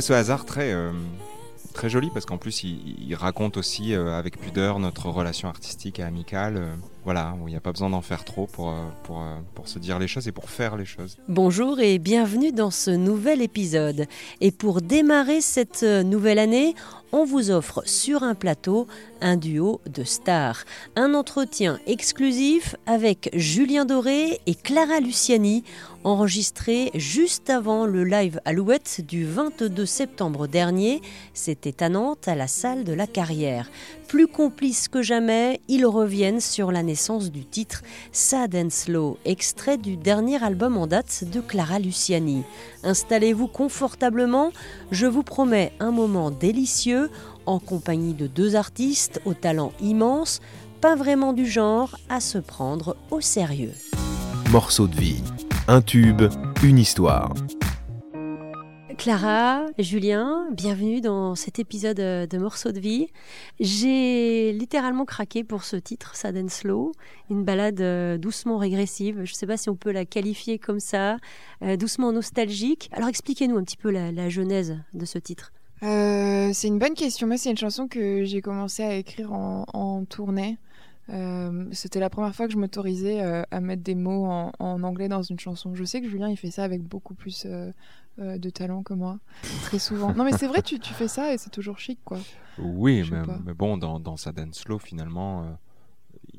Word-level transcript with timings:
ce 0.00 0.12
hasard 0.12 0.44
très, 0.44 0.72
euh, 0.72 0.92
très 1.74 1.88
joli 1.88 2.10
parce 2.12 2.26
qu'en 2.26 2.38
plus, 2.38 2.64
il, 2.64 3.14
raconte 3.14 3.56
aussi 3.56 3.94
euh, 3.94 4.18
avec 4.18 4.38
pudeur 4.38 4.78
notre 4.78 5.08
relation 5.08 5.48
artistique 5.48 5.98
et 5.98 6.02
amicale. 6.02 6.56
euh, 6.56 6.74
voilà, 7.02 7.34
où 7.40 7.48
il 7.48 7.52
n'y 7.52 7.56
a 7.56 7.60
pas 7.60 7.72
besoin 7.72 7.88
d'en 7.88 8.02
faire 8.02 8.26
trop 8.26 8.46
pour, 8.46 8.74
pour, 9.04 9.24
pour 9.54 9.68
se 9.68 9.78
dire 9.78 9.98
les 9.98 10.06
choses 10.06 10.28
et 10.28 10.32
pour 10.32 10.50
faire 10.50 10.76
les 10.76 10.84
choses. 10.84 11.16
Bonjour 11.28 11.80
et 11.80 11.98
bienvenue 11.98 12.52
dans 12.52 12.70
ce 12.70 12.90
nouvel 12.90 13.40
épisode. 13.40 14.06
Et 14.42 14.50
pour 14.50 14.82
démarrer 14.82 15.40
cette 15.40 15.82
nouvelle 15.82 16.38
année, 16.38 16.74
on 17.12 17.24
vous 17.24 17.50
offre 17.50 17.82
sur 17.86 18.22
un 18.22 18.34
plateau 18.34 18.86
un 19.20 19.36
duo 19.36 19.80
de 19.86 20.04
stars. 20.04 20.64
Un 20.94 21.14
entretien 21.14 21.80
exclusif 21.86 22.76
avec 22.86 23.30
Julien 23.34 23.84
Doré 23.84 24.40
et 24.46 24.54
Clara 24.54 25.00
Luciani, 25.00 25.64
enregistré 26.04 26.90
juste 26.94 27.50
avant 27.50 27.86
le 27.86 28.04
live 28.04 28.40
Alouette 28.44 29.00
du 29.06 29.24
22 29.24 29.86
septembre 29.86 30.46
dernier. 30.46 31.02
C'était 31.34 31.82
à 31.82 31.88
Nantes, 31.88 32.28
à 32.28 32.34
la 32.34 32.46
salle 32.46 32.84
de 32.84 32.92
la 32.92 33.06
Carrière. 33.06 33.70
Plus 34.08 34.26
complices 34.26 34.88
que 34.88 35.02
jamais, 35.02 35.60
ils 35.68 35.86
reviennent 35.86 36.40
sur 36.40 36.72
la 36.72 36.82
naissance 36.82 37.30
du 37.30 37.44
titre 37.44 37.82
Sad 38.12 38.54
and 38.54 38.70
Slow, 38.70 39.18
extrait 39.24 39.78
du 39.78 39.96
dernier 39.96 40.42
album 40.42 40.76
en 40.76 40.86
date 40.86 41.24
de 41.30 41.40
Clara 41.40 41.78
Luciani. 41.78 42.42
Installez-vous 42.82 43.46
confortablement, 43.46 44.52
je 44.90 45.06
vous 45.06 45.22
promets 45.22 45.72
un 45.80 45.90
moment 45.90 46.30
délicieux 46.30 47.10
en 47.46 47.58
compagnie 47.58 48.14
de 48.14 48.26
deux 48.26 48.56
artistes 48.56 49.20
au 49.24 49.34
talent 49.34 49.72
immense, 49.80 50.40
pas 50.80 50.96
vraiment 50.96 51.32
du 51.32 51.46
genre 51.46 51.96
à 52.08 52.20
se 52.20 52.38
prendre 52.38 52.96
au 53.10 53.20
sérieux. 53.20 53.74
Morceau 54.50 54.88
de 54.88 54.96
vie. 54.96 55.22
Un 55.72 55.82
tube, 55.82 56.22
une 56.64 56.78
histoire. 56.78 57.32
Clara, 58.98 59.66
Julien, 59.78 60.48
bienvenue 60.50 61.00
dans 61.00 61.36
cet 61.36 61.60
épisode 61.60 62.00
euh, 62.00 62.26
de 62.26 62.38
Morceaux 62.38 62.72
de 62.72 62.80
vie. 62.80 63.06
J'ai 63.60 64.50
littéralement 64.50 65.04
craqué 65.04 65.44
pour 65.44 65.62
ce 65.62 65.76
titre, 65.76 66.16
Sad 66.16 66.36
and 66.36 66.48
Slow, 66.48 66.90
une 67.30 67.44
balade 67.44 67.80
euh, 67.82 68.18
doucement 68.18 68.58
régressive. 68.58 69.20
Je 69.22 69.30
ne 69.30 69.36
sais 69.36 69.46
pas 69.46 69.56
si 69.56 69.70
on 69.70 69.76
peut 69.76 69.92
la 69.92 70.04
qualifier 70.04 70.58
comme 70.58 70.80
ça, 70.80 71.18
euh, 71.62 71.76
doucement 71.76 72.10
nostalgique. 72.10 72.90
Alors 72.92 73.08
expliquez-nous 73.08 73.56
un 73.56 73.62
petit 73.62 73.76
peu 73.76 73.92
la, 73.92 74.10
la 74.10 74.28
genèse 74.28 74.76
de 74.92 75.04
ce 75.04 75.18
titre. 75.18 75.52
Euh, 75.84 76.50
c'est 76.52 76.66
une 76.66 76.80
bonne 76.80 76.94
question. 76.94 77.28
Moi, 77.28 77.38
c'est 77.38 77.50
une 77.50 77.56
chanson 77.56 77.86
que 77.86 78.24
j'ai 78.24 78.42
commencé 78.42 78.82
à 78.82 78.96
écrire 78.96 79.32
en, 79.32 79.64
en 79.72 80.04
tournée. 80.04 80.58
Euh, 81.10 81.66
C'était 81.72 82.00
la 82.00 82.08
première 82.10 82.34
fois 82.34 82.46
que 82.46 82.52
je 82.52 82.58
m'autorisais 82.58 83.22
euh, 83.22 83.42
à 83.50 83.60
mettre 83.60 83.82
des 83.82 83.94
mots 83.94 84.26
en, 84.26 84.52
en 84.58 84.82
anglais 84.82 85.08
dans 85.08 85.22
une 85.22 85.38
chanson. 85.38 85.74
Je 85.74 85.84
sais 85.84 86.00
que 86.00 86.08
Julien, 86.08 86.28
il 86.28 86.36
fait 86.36 86.50
ça 86.50 86.62
avec 86.64 86.82
beaucoup 86.82 87.14
plus 87.14 87.46
euh, 87.46 87.72
de 88.18 88.50
talent 88.50 88.82
que 88.82 88.94
moi, 88.94 89.18
très 89.62 89.78
souvent. 89.78 90.12
Non, 90.14 90.24
mais 90.24 90.32
c'est 90.32 90.46
vrai, 90.46 90.62
tu, 90.62 90.78
tu 90.78 90.92
fais 90.94 91.08
ça 91.08 91.32
et 91.32 91.38
c'est 91.38 91.50
toujours 91.50 91.78
chic, 91.78 91.98
quoi. 92.04 92.18
Oui, 92.58 93.02
mais, 93.10 93.54
bon, 93.54 93.76
dans, 93.76 93.98
dans 93.98 94.16
sa 94.16 94.32
dance 94.32 94.58
slow, 94.58 94.78
finalement, 94.78 95.56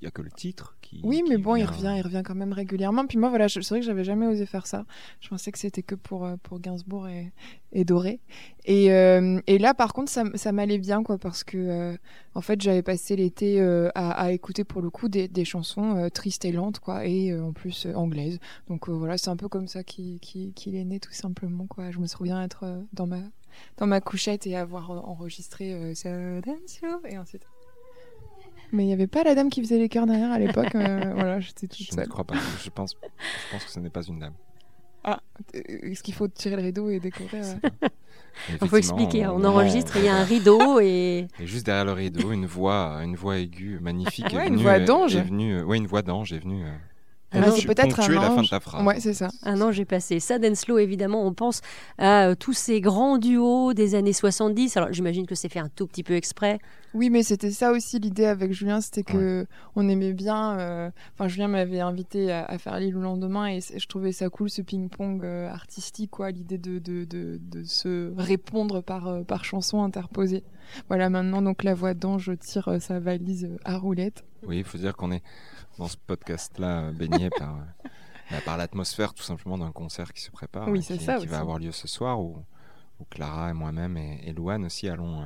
il 0.02 0.06
n'y 0.06 0.08
a 0.08 0.12
que 0.12 0.24
le 0.24 0.32
titre 0.32 0.76
qui. 0.82 1.00
Oui, 1.04 1.22
mais 1.30 1.36
qui 1.36 1.42
bon, 1.44 1.56
il 1.56 1.60
vient- 1.64 1.72
revient, 1.72 1.94
il 1.98 2.02
revient 2.02 2.24
quand 2.26 2.34
même 2.36 2.54
régulièrement. 2.54 3.06
Puis 3.06 3.20
moi, 3.20 3.30
voilà, 3.30 3.48
c'est 3.48 3.60
vrai 3.70 3.80
que 3.82 3.86
j'avais 3.86 4.04
jamais 4.04 4.26
osé 4.26 4.46
faire 4.48 4.66
ça. 4.66 4.86
Je 5.20 5.30
pensais 5.30 5.52
que 5.52 5.60
c'était 5.60 5.84
que 5.84 5.94
pour, 5.96 6.26
euh, 6.26 6.38
pour 6.42 6.60
Gainsbourg 6.60 7.08
et, 7.08 7.32
et 7.72 7.86
Doré. 7.86 8.20
Et, 8.66 8.92
euh, 8.92 9.40
et 9.46 9.60
là, 9.60 9.74
par 9.76 9.94
contre, 9.94 10.12
ça, 10.12 10.24
ça 10.36 10.52
m'allait 10.52 10.80
bien, 10.80 11.04
quoi, 11.04 11.18
parce 11.20 11.44
que, 11.44 11.58
euh, 11.58 11.98
en 12.34 12.42
fait, 12.42 12.60
j'avais 12.62 12.82
passé 12.82 13.16
l'été 13.16 13.62
euh, 13.62 13.90
à, 13.94 14.10
à 14.12 14.32
écouter, 14.32 14.64
pour 14.64 14.82
le 14.82 14.90
coup, 14.90 15.08
des, 15.08 15.28
des 15.28 15.46
chansons 15.46 16.10
tristes 16.12 16.46
et 16.46 16.52
lentes, 16.52 16.80
quoi, 16.80 17.06
et 17.06 17.40
en 17.40 17.54
plus 17.54 17.86
anglaises. 17.94 18.40
Donc 18.68 18.90
voilà, 18.90 19.18
c'est 19.20 19.30
un 19.30 19.38
peu 19.38 19.50
comme 19.50 19.68
ça 19.68 19.84
qu'il 19.84 20.20
qu'il- 20.20 20.54
qu'il 20.54 20.76
est 20.76 20.84
né, 20.86 21.00
tout 21.00 21.12
simplement, 21.14 21.68
quoi. 21.68 21.92
Je 21.92 22.00
me 22.00 22.08
souviens 22.08 22.42
être 22.44 22.66
dans 22.94 23.06
ma 23.08 23.20
dans 23.78 23.86
ma 23.86 24.00
couchette 24.02 24.48
et 24.48 24.56
avoir 24.56 24.90
enregistré 24.92 25.94
Slow, 25.94 27.02
et 27.08 27.18
ensuite. 27.18 27.46
Mais 28.72 28.84
il 28.84 28.88
n'y 28.88 28.94
avait 28.94 29.08
pas 29.08 29.24
la 29.24 29.36
dame 29.36 29.50
qui 29.50 29.62
faisait 29.62 29.78
les 29.78 29.90
chœurs 29.90 30.06
derrière 30.06 30.32
à 30.32 30.40
l'époque. 30.40 30.74
euh, 30.76 31.12
voilà, 31.14 31.40
j'étais 31.40 31.68
toute 31.68 31.78
Je 31.84 31.92
ne 31.92 31.96
seule. 31.98 32.08
crois 32.08 32.24
pas. 32.24 32.36
Je 32.64 32.70
pense, 32.70 32.96
je 33.02 33.52
pense 33.52 33.66
que 33.66 33.72
ce 33.72 33.80
n'est 33.80 33.90
pas 33.90 34.02
une 34.04 34.20
dame. 34.20 34.34
Euh, 35.08 35.14
Est-ce 35.54 36.04
qu'il 36.04 36.14
faut 36.14 36.28
tirer 36.28 36.56
le 36.56 36.62
rideau 36.62 36.90
et 36.90 37.00
découvrir 37.00 37.44
euh, 37.44 37.88
Il 38.62 38.68
faut 38.70 38.78
expliquer, 38.78 39.28
on 39.28 39.44
enregistre, 39.44 39.98
il 39.98 40.06
y 40.06 40.08
a 40.08 40.16
un 40.16 40.24
rideau 40.24 40.80
et 40.80 41.28
Et 41.40 41.46
juste 41.48 41.66
derrière 41.66 41.86
le 41.86 41.92
rideau, 41.94 42.32
une 42.32 42.46
voix, 42.46 43.00
une 43.04 43.16
voix 43.16 43.38
aiguë, 43.38 43.80
magnifique. 43.82 44.28
Ouais, 44.34 44.44
est 44.46 44.48
une 44.48 44.54
venue, 44.54 44.64
voix 44.64 44.80
d'ange. 44.80 45.16
Est 45.16 45.22
venue, 45.22 45.62
ouais, 45.64 45.78
une 45.78 45.88
voix 45.88 46.02
d'ange 46.02 46.32
est 46.34 46.40
venue. 46.40 46.64
euh, 46.66 46.70
Ah, 47.34 47.40
ponctu- 47.42 47.62
c'est 47.62 47.68
peut-être 47.68 47.96
ponctuer 47.96 48.16
un 48.18 48.22
la 48.22 48.28
fin 48.28 48.36
de 48.36 48.40
ange. 48.42 48.50
ta 48.52 48.60
phrase. 48.60 48.86
Ouais, 48.86 49.00
c'est 49.00 49.14
ça. 49.14 49.30
un 49.44 49.60
an 49.62 49.72
j'ai 49.72 49.86
passé. 49.86 50.20
Sad 50.20 50.46
and 50.46 50.56
Slow, 50.56 50.78
évidemment, 50.78 51.26
on 51.26 51.34
pense 51.34 51.62
à 51.98 52.28
euh, 52.28 52.36
tous 52.36 52.54
ces 52.54 52.80
grands 52.80 53.18
duos 53.18 53.74
des 53.74 53.96
années 53.96 54.14
70. 54.14 54.78
Alors 54.78 54.94
j'imagine 54.94 55.26
que 55.26 55.36
c'est 55.36 55.50
fait 55.50 55.60
un 55.60 55.70
tout 55.70 55.88
petit 55.88 56.04
peu 56.04 56.14
exprès. 56.16 56.60
Oui, 56.94 57.10
mais 57.10 57.24
c'était 57.24 57.52
ça 57.52 57.72
aussi 57.72 58.00
l'idée 58.00 58.26
avec 58.26 58.52
Julien, 58.52 58.82
c'était 58.82 59.04
que 59.04 59.48
on 59.76 59.88
aimait 59.88 60.12
bien. 60.14 60.60
euh, 60.60 60.92
Enfin, 61.14 61.28
Julien 61.30 61.48
m'avait 61.48 61.80
invité 61.80 62.32
à, 62.32 62.44
à 62.46 62.58
faire 62.58 62.78
l'île 62.80 62.98
au 62.98 63.02
lendemain 63.02 63.48
et 63.48 63.60
je 63.62 63.88
trouvais 63.88 64.12
ça 64.12 64.30
cool 64.30 64.50
ce 64.50 64.62
ping-pong 64.62 65.24
euh, 65.24 65.50
artistique, 65.50 66.12
quoi, 66.12 66.32
l'idée 66.32 66.58
de, 66.58 66.80
de, 66.80 67.06
de, 67.06 67.40
de 67.42 67.64
se 67.64 68.14
répondre 68.18 68.82
par, 68.82 69.08
euh, 69.08 69.24
par 69.24 69.46
chanson 69.46 69.82
interposée. 69.84 70.44
Voilà, 70.90 71.10
maintenant 71.10 71.42
donc 71.42 71.64
la 71.64 71.74
voix 71.74 71.94
d'ange 71.94 72.32
tire 72.40 72.70
sa 72.82 73.00
valise 73.00 73.50
à 73.64 73.78
roulette. 73.78 74.26
Oui, 74.46 74.58
il 74.60 74.64
faut 74.66 74.78
dire 74.78 74.96
qu'on 74.98 75.12
est 75.12 75.24
dans 75.78 75.88
ce 75.88 75.98
podcast-là 75.98 76.92
baigné 76.92 77.30
par, 77.38 77.58
bah, 78.32 78.38
par 78.44 78.58
l'atmosphère 78.58 79.14
tout 79.14 79.24
simplement 79.24 79.58
d'un 79.58 79.72
concert 79.72 80.12
qui 80.12 80.22
se 80.22 80.32
prépare, 80.32 80.68
Oui, 80.68 80.84
c'est 80.84 80.98
qui, 80.98 81.06
ça 81.06 81.18
qui 81.18 81.28
va 81.28 81.40
avoir 81.40 81.58
lieu 81.58 81.72
ce 81.72 81.88
soir 81.88 82.20
où, 82.20 82.38
où 83.00 83.06
Clara 83.10 83.50
et 83.50 83.54
moi-même 83.54 83.96
et, 83.98 84.20
et 84.26 84.34
Louane 84.34 84.66
aussi 84.66 84.90
allons, 84.90 85.24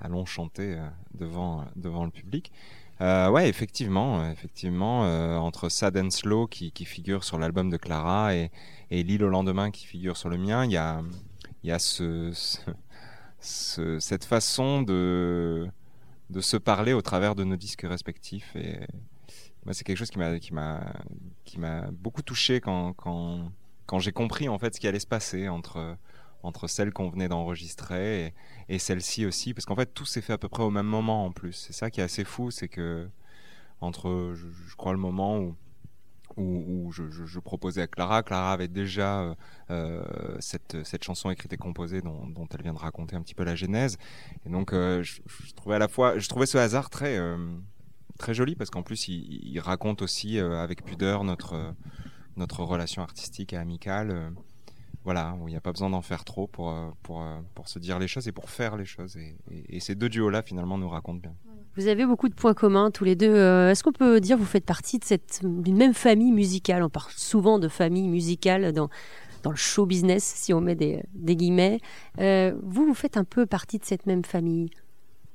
allons 0.00 0.24
chanter 0.24 0.74
euh, 0.74 0.88
devant, 1.14 1.60
euh, 1.60 1.64
devant 1.76 2.04
le 2.04 2.10
public. 2.10 2.52
Euh, 3.00 3.30
ouais, 3.30 3.48
effectivement, 3.48 4.20
euh, 4.20 4.30
effectivement, 4.32 5.00
entre 5.42 5.68
Sad 5.68 5.96
and 5.96 6.10
Slow 6.10 6.46
qui, 6.46 6.72
figure 6.84 7.24
sur 7.24 7.38
l'album 7.38 7.70
de 7.70 7.76
Clara 7.76 8.34
et, 8.34 8.50
L'île 8.90 9.24
au 9.24 9.28
lendemain 9.28 9.70
qui 9.70 9.86
figure 9.86 10.16
sur 10.16 10.28
le 10.28 10.36
mien, 10.36 10.64
il 10.64 10.72
y 10.72 10.76
a, 10.76 11.00
y 11.64 11.70
a 11.70 11.78
ce, 11.78 12.30
ce- 12.32 12.58
ce- 13.40 14.00
cette 14.00 14.24
façon 14.24 14.82
de, 14.82 15.68
de 16.30 16.40
se 16.40 16.56
parler 16.56 16.92
au 16.92 17.00
travers 17.02 17.34
de 17.34 17.44
nos 17.44 17.56
disques 17.56 17.82
respectifs. 17.88 18.54
Et 18.56 18.80
moi, 19.64 19.74
c'est 19.74 19.84
quelque 19.84 19.96
chose 19.98 20.10
qui 20.10 20.50
m'a 20.50 21.90
beaucoup 21.92 22.22
touché 22.22 22.60
quand, 22.60 22.92
quand, 22.94 23.50
quand 23.86 23.98
j'ai 23.98 24.12
compris 24.12 24.48
en 24.48 24.58
fait 24.58 24.74
ce 24.74 24.80
qui 24.80 24.88
allait 24.88 25.00
se 25.00 25.06
passer 25.06 25.48
entre, 25.48 25.96
entre 26.42 26.68
celle 26.68 26.92
qu'on 26.92 27.10
venait 27.10 27.28
d'enregistrer 27.28 28.26
et, 28.26 28.34
et 28.68 28.78
celle-ci 28.78 29.26
aussi, 29.26 29.54
parce 29.54 29.66
qu'en 29.66 29.76
fait 29.76 29.92
tout 29.94 30.06
s'est 30.06 30.20
fait 30.22 30.32
à 30.32 30.38
peu 30.38 30.48
près 30.48 30.62
au 30.62 30.70
même 30.70 30.86
moment 30.86 31.26
en 31.26 31.32
plus. 31.32 31.52
C'est 31.52 31.72
ça 31.72 31.90
qui 31.90 32.00
est 32.00 32.04
assez 32.04 32.24
fou, 32.24 32.50
c'est 32.50 32.68
que 32.68 33.08
entre, 33.80 34.34
je, 34.34 34.76
crois, 34.76 34.92
le 34.92 34.98
moment 34.98 35.38
où 35.38 35.56
où, 36.36 36.90
je, 36.92 37.38
proposais 37.40 37.82
à 37.82 37.86
Clara. 37.86 38.22
Clara 38.22 38.52
avait 38.52 38.68
déjà 38.68 39.20
euh, 39.20 39.34
euh, 39.70 40.36
cette, 40.38 40.84
cette 40.84 41.04
chanson 41.04 41.28
écrite 41.28 41.52
et 41.52 41.56
composée 41.56 42.00
dont, 42.00 42.46
elle 42.54 42.62
vient 42.62 42.72
de 42.72 42.78
raconter 42.78 43.16
un 43.16 43.20
petit 43.20 43.34
peu 43.34 43.44
la 43.44 43.56
genèse. 43.56 43.98
Et 44.46 44.48
donc, 44.48 44.72
euh, 44.72 45.02
je, 45.02 45.20
trouvais 45.54 45.74
à 45.74 45.78
la 45.78 45.88
fois, 45.88 46.18
je 46.18 46.28
trouvais 46.28 46.46
ce 46.46 46.56
hasard 46.56 46.88
très, 46.88 47.18
très 48.18 48.32
joli 48.32 48.54
parce 48.54 48.70
qu'en 48.70 48.82
plus, 48.82 49.08
il, 49.08 49.40
il 49.42 49.60
raconte 49.60 50.02
aussi 50.02 50.38
avec 50.38 50.84
pudeur 50.84 51.24
notre, 51.24 51.74
notre 52.36 52.62
relation 52.62 53.02
artistique 53.02 53.52
et 53.52 53.56
amicale. 53.56 54.32
Voilà, 55.04 55.34
où 55.40 55.48
il 55.48 55.52
n'y 55.52 55.56
a 55.56 55.60
pas 55.60 55.72
besoin 55.72 55.90
d'en 55.90 56.02
faire 56.02 56.24
trop 56.24 56.46
pour, 56.46 56.70
euh, 56.70 56.90
pour, 57.02 57.22
euh, 57.22 57.38
pour 57.54 57.68
se 57.68 57.78
dire 57.78 57.98
les 57.98 58.08
choses 58.08 58.28
et 58.28 58.32
pour 58.32 58.50
faire 58.50 58.76
les 58.76 58.84
choses. 58.84 59.16
Et, 59.16 59.36
et- 59.50 59.76
et 59.76 59.80
ces 59.80 59.94
deux 59.94 60.08
duos-là, 60.08 60.42
finalement, 60.42 60.76
nous 60.78 60.88
racontent 60.88 61.20
bien. 61.20 61.34
Vous 61.76 61.86
avez 61.86 62.04
beaucoup 62.04 62.28
de 62.28 62.34
points 62.34 62.52
communs 62.54 62.90
tous 62.90 63.04
les 63.04 63.14
deux. 63.16 63.32
Euh, 63.34 63.70
Est-ce 63.70 63.82
qu'on 63.84 63.92
peut 63.92 64.20
dire 64.20 64.36
que 64.36 64.40
vous 64.42 64.46
faites 64.46 64.66
partie 64.66 64.98
de 64.98 65.04
cette 65.04 65.40
d'une 65.44 65.76
même 65.76 65.94
famille 65.94 66.32
musicale? 66.32 66.82
On 66.82 66.88
parle 66.90 67.10
souvent 67.16 67.58
de 67.58 67.68
famille 67.68 68.08
musicale 68.08 68.72
dans 68.72 68.88
dans 69.42 69.50
le 69.50 69.56
show 69.56 69.86
business, 69.86 70.22
si 70.22 70.52
on 70.52 70.60
met 70.60 70.74
des, 70.74 71.02
des 71.14 71.34
guillemets. 71.34 71.80
Euh, 72.18 72.54
vous, 72.62 72.84
vous 72.84 72.92
faites 72.92 73.16
un 73.16 73.24
peu 73.24 73.46
partie 73.46 73.78
de 73.78 73.84
cette 73.86 74.04
même 74.04 74.22
famille? 74.22 74.68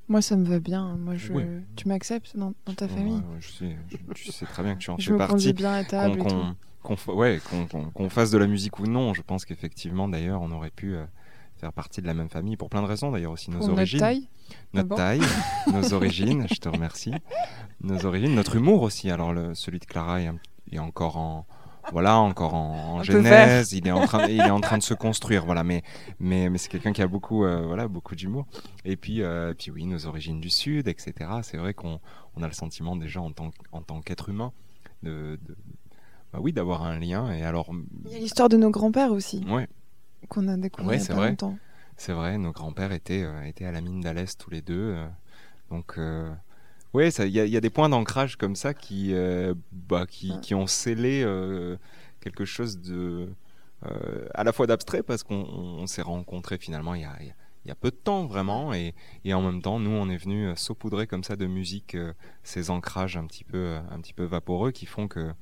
Moi, 0.06 0.22
ça 0.22 0.36
me 0.36 0.44
va 0.44 0.60
bien. 0.60 0.96
Moi, 0.96 1.16
je... 1.16 1.32
Oui. 1.32 1.42
tu 1.74 1.88
m'acceptes 1.88 2.36
dans, 2.36 2.54
dans 2.66 2.74
ta 2.74 2.86
famille? 2.86 3.14
Ouais, 3.14 3.18
ouais, 3.34 3.40
je 3.40 3.50
sais, 3.50 3.76
je- 3.90 4.12
tu 4.14 4.30
sais 4.30 4.46
très 4.46 4.62
bien 4.62 4.74
que 4.76 4.78
tu 4.80 4.90
en 4.90 4.98
Je 4.98 5.06
fais 5.06 5.12
me 5.12 5.18
partie. 5.18 5.32
conduis 5.32 5.52
bien 5.54 5.72
à 5.72 5.82
qu'on 5.82 5.90
table 5.90 6.20
et 6.20 6.24
tout. 6.24 6.36
Qu'on- 6.86 7.12
ouais, 7.14 7.40
fasse 8.08 8.30
de 8.30 8.38
la 8.38 8.46
musique 8.46 8.78
ou 8.78 8.86
non, 8.86 9.12
je 9.14 9.22
pense 9.22 9.44
qu'effectivement, 9.44 10.08
d'ailleurs, 10.08 10.40
on 10.42 10.50
aurait 10.52 10.70
pu 10.70 10.94
euh, 10.94 11.04
faire 11.58 11.72
partie 11.72 12.00
de 12.00 12.06
la 12.06 12.14
même 12.14 12.28
famille 12.30 12.56
pour 12.56 12.68
plein 12.70 12.82
de 12.82 12.86
raisons, 12.86 13.10
d'ailleurs 13.12 13.32
aussi 13.32 13.50
nos 13.50 13.58
Pour 13.58 13.66
notre 13.68 13.78
origines, 13.80 14.00
taille 14.00 14.28
notre 14.74 14.88
bon 14.88 14.96
taille, 14.96 15.20
nos 15.72 15.92
origines, 15.94 16.46
je 16.48 16.60
te 16.60 16.68
remercie, 16.68 17.12
nos 17.80 18.04
origines, 18.06 18.34
notre 18.34 18.56
humour 18.56 18.82
aussi. 18.82 19.10
Alors 19.10 19.32
le, 19.32 19.54
celui 19.54 19.78
de 19.80 19.84
Clara 19.86 20.20
est, 20.20 20.30
est 20.72 20.78
encore 20.78 21.16
en 21.16 21.46
voilà, 21.92 22.18
encore 22.18 22.54
en, 22.54 22.96
genèse, 23.04 23.72
il 23.72 23.86
est 23.86 23.92
en 23.92 24.04
train, 24.06 24.26
il 24.26 24.40
est 24.40 24.50
en 24.50 24.60
train 24.60 24.76
de 24.76 24.82
se 24.82 24.92
construire, 24.92 25.44
voilà. 25.44 25.62
Mais, 25.62 25.82
mais, 26.18 26.50
mais 26.50 26.58
c'est 26.58 26.68
quelqu'un 26.68 26.92
qui 26.92 27.00
a 27.00 27.06
beaucoup, 27.06 27.44
euh, 27.44 27.64
voilà, 27.64 27.86
beaucoup 27.86 28.16
d'humour. 28.16 28.44
Et 28.84 28.96
puis, 28.96 29.22
euh, 29.22 29.54
puis 29.56 29.70
oui, 29.70 29.86
nos 29.86 30.04
origines 30.06 30.40
du 30.40 30.50
sud, 30.50 30.88
etc. 30.88 31.14
C'est 31.42 31.58
vrai 31.58 31.74
qu'on 31.74 32.00
on 32.34 32.42
a 32.42 32.48
le 32.48 32.52
sentiment 32.54 32.96
déjà 32.96 33.20
en 33.20 33.30
tant, 33.30 33.52
en 33.70 33.82
tant 33.82 34.00
qu'être 34.00 34.28
humain 34.30 34.50
de, 35.04 35.38
de- 35.46 35.56
bah 36.36 36.42
oui, 36.42 36.52
d'avoir 36.52 36.82
un 36.82 36.98
lien. 36.98 37.32
Et 37.32 37.42
alors, 37.42 37.70
Il 38.04 38.12
y 38.12 38.16
a 38.16 38.18
l'histoire 38.18 38.48
de 38.48 38.56
nos 38.56 38.70
grands-pères 38.70 39.10
aussi, 39.10 39.44
ouais, 39.48 39.66
qu'on 40.28 40.48
a 40.48 40.56
découvert 40.56 40.88
Ouais, 40.88 40.96
il 40.98 41.02
y 41.02 41.04
a 41.04 41.08
pas 41.08 41.14
vrai. 41.14 41.28
longtemps. 41.30 41.58
c'est 41.96 42.12
vrai, 42.12 42.36
nos 42.36 42.52
grands-pères 42.52 42.92
étaient, 42.92 43.26
étaient 43.46 43.64
à 43.64 43.72
la 43.72 43.80
mine 43.80 44.00
d'Alès 44.00 44.36
tous 44.36 44.50
les 44.50 44.60
deux. 44.60 44.96
donc, 45.70 45.98
oui, 46.92 47.08
il 47.08 47.26
y, 47.26 47.30
y, 47.50 47.56
a 47.56 47.60
des 47.60 47.70
points 47.70 47.88
d'ancrage 47.88 48.36
comme 48.36 48.56
ça 48.56 48.74
qui, 48.74 49.14
bah, 49.72 50.06
qui, 50.06 50.38
qui, 50.40 50.54
ont 50.54 50.66
scellé 50.66 51.24
quelque 52.20 52.44
chose 52.44 52.80
de 52.80 53.28
à 54.34 54.44
la 54.44 54.52
fois 54.52 54.66
d'abstrait 54.66 55.02
parce 55.02 55.22
qu'on 55.22 55.86
s'est 55.86 56.02
rencontrés 56.02 56.58
finalement 56.58 56.94
il 56.94 57.02
y 57.02 57.04
a, 57.04 57.16
il 57.20 57.68
y 57.68 57.70
a 57.70 57.74
peu 57.74 57.90
de 57.90 57.96
temps 57.96 58.26
vraiment 58.26 58.74
et, 58.74 58.94
et, 59.24 59.32
en 59.32 59.42
même 59.42 59.62
temps 59.62 59.78
nous 59.78 59.90
on 59.90 60.08
est 60.08 60.16
venu 60.16 60.50
saupoudrer 60.56 61.06
comme 61.06 61.22
ça 61.22 61.36
de 61.36 61.46
musique 61.46 61.96
ces 62.42 62.70
ancrages 62.70 63.16
un 63.16 63.26
petit 63.26 63.44
peu 63.44 63.76
un 63.90 64.00
petit 64.00 64.14
peu 64.14 64.24
vaporeux 64.24 64.72
qui 64.72 64.86
font 64.86 65.06
que 65.06 65.32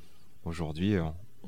aujourd'hui 0.44 0.98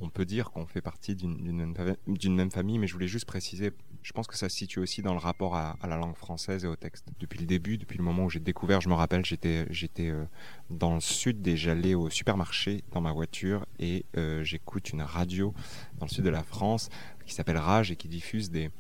on 0.00 0.08
peut 0.08 0.24
dire 0.24 0.50
qu'on 0.50 0.66
fait 0.66 0.80
partie 0.80 1.14
d'une 1.14 2.34
même 2.34 2.50
famille, 2.50 2.78
mais 2.78 2.86
je 2.86 2.92
voulais 2.92 3.08
juste 3.08 3.24
préciser, 3.24 3.72
je 4.02 4.12
pense 4.12 4.26
que 4.26 4.36
ça 4.36 4.48
se 4.48 4.56
situe 4.56 4.78
aussi 4.78 5.02
dans 5.02 5.12
le 5.12 5.18
rapport 5.18 5.56
à, 5.56 5.76
la 5.86 5.96
langue 5.96 6.16
française 6.16 6.64
et 6.64 6.68
au 6.68 6.76
texte. 6.76 7.08
Depuis 7.18 7.38
le 7.38 7.46
début, 7.46 7.78
depuis 7.78 7.98
le 7.98 8.04
moment 8.04 8.24
où 8.24 8.30
j'ai 8.30 8.40
découvert, 8.40 8.80
je 8.80 8.88
me 8.88 8.94
rappelle, 8.94 9.24
j'étais 9.24 9.66
euh, 10.10 10.24
dans 10.70 10.94
le 10.94 11.00
sud 11.00 11.46
et 11.46 11.56
j'allais 11.56 11.94
au 11.94 12.10
supermarché 12.10 12.82
dans 12.92 13.00
ma 13.00 13.12
voiture 13.12 13.66
et 13.78 14.04
euh, 14.16 14.44
j'écoute 14.44 14.90
une 14.90 15.02
radio 15.02 15.54
dans 15.98 16.06
le 16.06 16.10
sud 16.10 16.24
de 16.24 16.30
la 16.30 16.42
France 16.42 16.88
qui 17.24 17.34
s'appelle 17.34 17.58
Rage 17.58 17.90
et 17.90 17.96
qui 17.96 18.08
diffuse 18.08 18.50
des, 18.50 18.70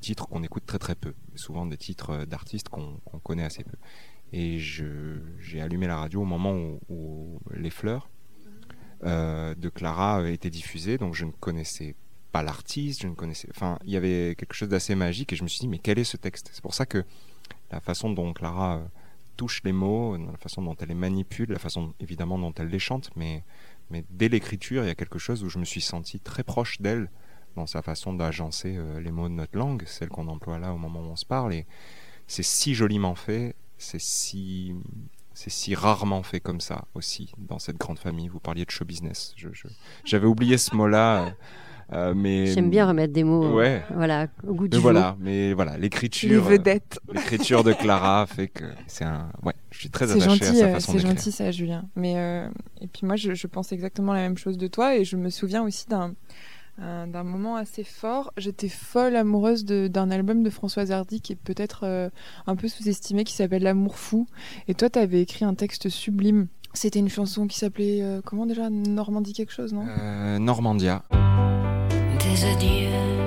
titres 0.00 0.28
qu'on 0.28 0.42
écoute 0.42 0.66
très 0.66 0.78
très 0.78 0.94
peu, 0.94 1.14
souvent 1.34 1.66
des 1.66 1.76
titres 1.76 2.10
euh, 2.10 2.26
d'artistes 2.26 2.68
qu'on 2.68 2.98
connaît 3.22 3.44
assez 3.44 3.64
peu. 3.64 3.76
Et 4.32 4.58
j'ai 4.58 5.60
allumé 5.60 5.86
la 5.86 5.96
radio 5.96 6.22
au 6.22 6.24
moment 6.24 6.78
où 6.88 7.38
Les 7.54 7.70
Fleurs 7.70 8.08
euh, 8.08 8.13
de 9.04 9.68
Clara 9.68 10.28
était 10.28 10.50
diffusée, 10.50 10.98
donc 10.98 11.14
je 11.14 11.24
ne 11.24 11.30
connaissais 11.30 11.94
pas 12.34 12.42
l'artiste, 12.42 13.02
je 13.02 13.06
ne 13.06 13.14
connaissais. 13.14 13.48
Enfin, 13.50 13.78
il 13.84 13.92
y 13.92 13.96
avait 13.96 14.34
quelque 14.36 14.54
chose 14.54 14.68
d'assez 14.68 14.96
magique 14.96 15.32
et 15.32 15.36
je 15.36 15.44
me 15.44 15.48
suis 15.48 15.60
dit, 15.60 15.68
mais 15.68 15.78
quel 15.78 16.00
est 16.00 16.04
ce 16.04 16.16
texte? 16.16 16.50
C'est 16.52 16.62
pour 16.62 16.74
ça 16.74 16.84
que 16.84 17.04
la 17.70 17.78
façon 17.78 18.10
dont 18.10 18.32
Clara 18.32 18.78
euh, 18.78 18.84
touche 19.36 19.62
les 19.62 19.72
mots, 19.72 20.16
la 20.16 20.36
façon 20.38 20.60
dont 20.60 20.74
elle 20.80 20.88
les 20.88 20.94
manipule, 20.94 21.52
la 21.52 21.60
façon 21.60 21.94
évidemment 22.00 22.36
dont 22.36 22.52
elle 22.58 22.66
les 22.68 22.80
chante, 22.80 23.10
mais, 23.14 23.44
mais 23.90 24.04
dès 24.10 24.28
l'écriture, 24.28 24.82
il 24.82 24.88
y 24.88 24.90
a 24.90 24.96
quelque 24.96 25.20
chose 25.20 25.44
où 25.44 25.48
je 25.48 25.60
me 25.60 25.64
suis 25.64 25.80
senti 25.80 26.18
très 26.18 26.42
proche 26.42 26.80
d'elle 26.80 27.08
dans 27.54 27.68
sa 27.68 27.82
façon 27.82 28.14
d'agencer 28.14 28.74
euh, 28.76 29.00
les 29.00 29.12
mots 29.12 29.28
de 29.28 29.34
notre 29.34 29.56
langue, 29.56 29.84
celle 29.86 30.08
qu'on 30.08 30.26
emploie 30.26 30.58
là 30.58 30.74
au 30.74 30.76
moment 30.76 31.02
où 31.02 31.12
on 31.12 31.16
se 31.16 31.26
parle. 31.26 31.54
Et 31.54 31.66
c'est 32.26 32.42
si 32.42 32.74
joliment 32.74 33.14
fait, 33.14 33.54
c'est 33.78 34.00
si 34.00 34.74
c'est 35.34 35.50
si 35.50 35.74
rarement 35.74 36.22
fait 36.22 36.40
comme 36.40 36.60
ça 36.60 36.84
aussi 36.94 37.32
dans 37.38 37.58
cette 37.58 37.76
grande 37.76 37.98
famille. 37.98 38.28
Vous 38.28 38.40
parliez 38.40 38.64
de 38.64 38.70
show 38.70 38.84
business. 38.84 39.34
J'avais 40.04 40.26
oublié 40.26 40.56
ce 40.58 40.74
mot-là. 40.74 41.26
Euh, 41.26 41.30
euh, 41.92 42.14
mais 42.16 42.46
j'aime 42.46 42.70
bien 42.70 42.86
remettre 42.86 43.12
des 43.12 43.24
mots. 43.24 43.54
Ouais. 43.56 43.82
voilà, 43.94 44.28
au 44.46 44.54
goût 44.54 44.68
du 44.68 44.78
voilà, 44.78 45.16
mais 45.20 45.52
voilà, 45.52 45.76
l'écriture. 45.76 46.30
Les 46.30 46.38
vedettes. 46.38 46.98
Euh, 47.10 47.14
l'écriture 47.14 47.62
de 47.62 47.72
Clara 47.74 48.26
fait 48.26 48.48
que 48.48 48.64
c'est 48.86 49.04
un. 49.04 49.28
Ouais, 49.42 49.52
je 49.70 49.80
suis 49.80 49.90
très 49.90 50.10
attaché 50.10 50.46
à 50.46 50.54
sa 50.54 50.68
façon 50.70 50.92
C'est 50.92 51.00
gentil 51.00 51.30
ça, 51.30 51.50
Julien. 51.50 51.84
Mais 51.94 52.14
et 52.80 52.86
puis 52.86 53.06
moi, 53.06 53.16
je, 53.16 53.34
je 53.34 53.46
pense 53.46 53.72
exactement 53.72 54.14
la 54.14 54.20
même 54.20 54.38
chose 54.38 54.56
de 54.56 54.66
toi 54.66 54.96
et 54.96 55.04
je 55.04 55.16
me 55.16 55.28
souviens 55.28 55.62
aussi 55.62 55.86
d'un 55.86 56.10
euh, 56.10 56.12
d'un 56.78 57.22
moment 57.22 57.56
assez 57.56 57.84
fort. 57.84 58.32
J'étais 58.36 58.68
folle 58.68 59.16
amoureuse 59.16 59.64
d'un 59.64 60.10
album 60.10 60.42
de 60.42 60.50
Françoise 60.50 60.92
Hardy 60.92 61.20
qui 61.20 61.32
est 61.32 61.36
peut-être 61.36 61.84
euh, 61.84 62.10
un 62.46 62.56
peu 62.56 62.68
sous-estimé, 62.68 63.24
qui 63.24 63.32
s'appelle 63.32 63.62
L'amour 63.62 63.96
fou. 63.96 64.26
Et 64.68 64.74
toi, 64.74 64.90
tu 64.90 64.98
avais 64.98 65.22
écrit 65.22 65.44
un 65.44 65.54
texte 65.54 65.88
sublime. 65.88 66.48
C'était 66.72 66.98
une 66.98 67.08
chanson 67.08 67.46
qui 67.46 67.58
s'appelait 67.58 68.02
euh, 68.02 68.20
comment 68.24 68.46
déjà? 68.46 68.68
Normandie 68.70 69.32
quelque 69.32 69.52
chose, 69.52 69.72
non? 69.72 69.86
Normandia. 70.40 71.02
Des 71.10 72.44
adieux 72.44 73.23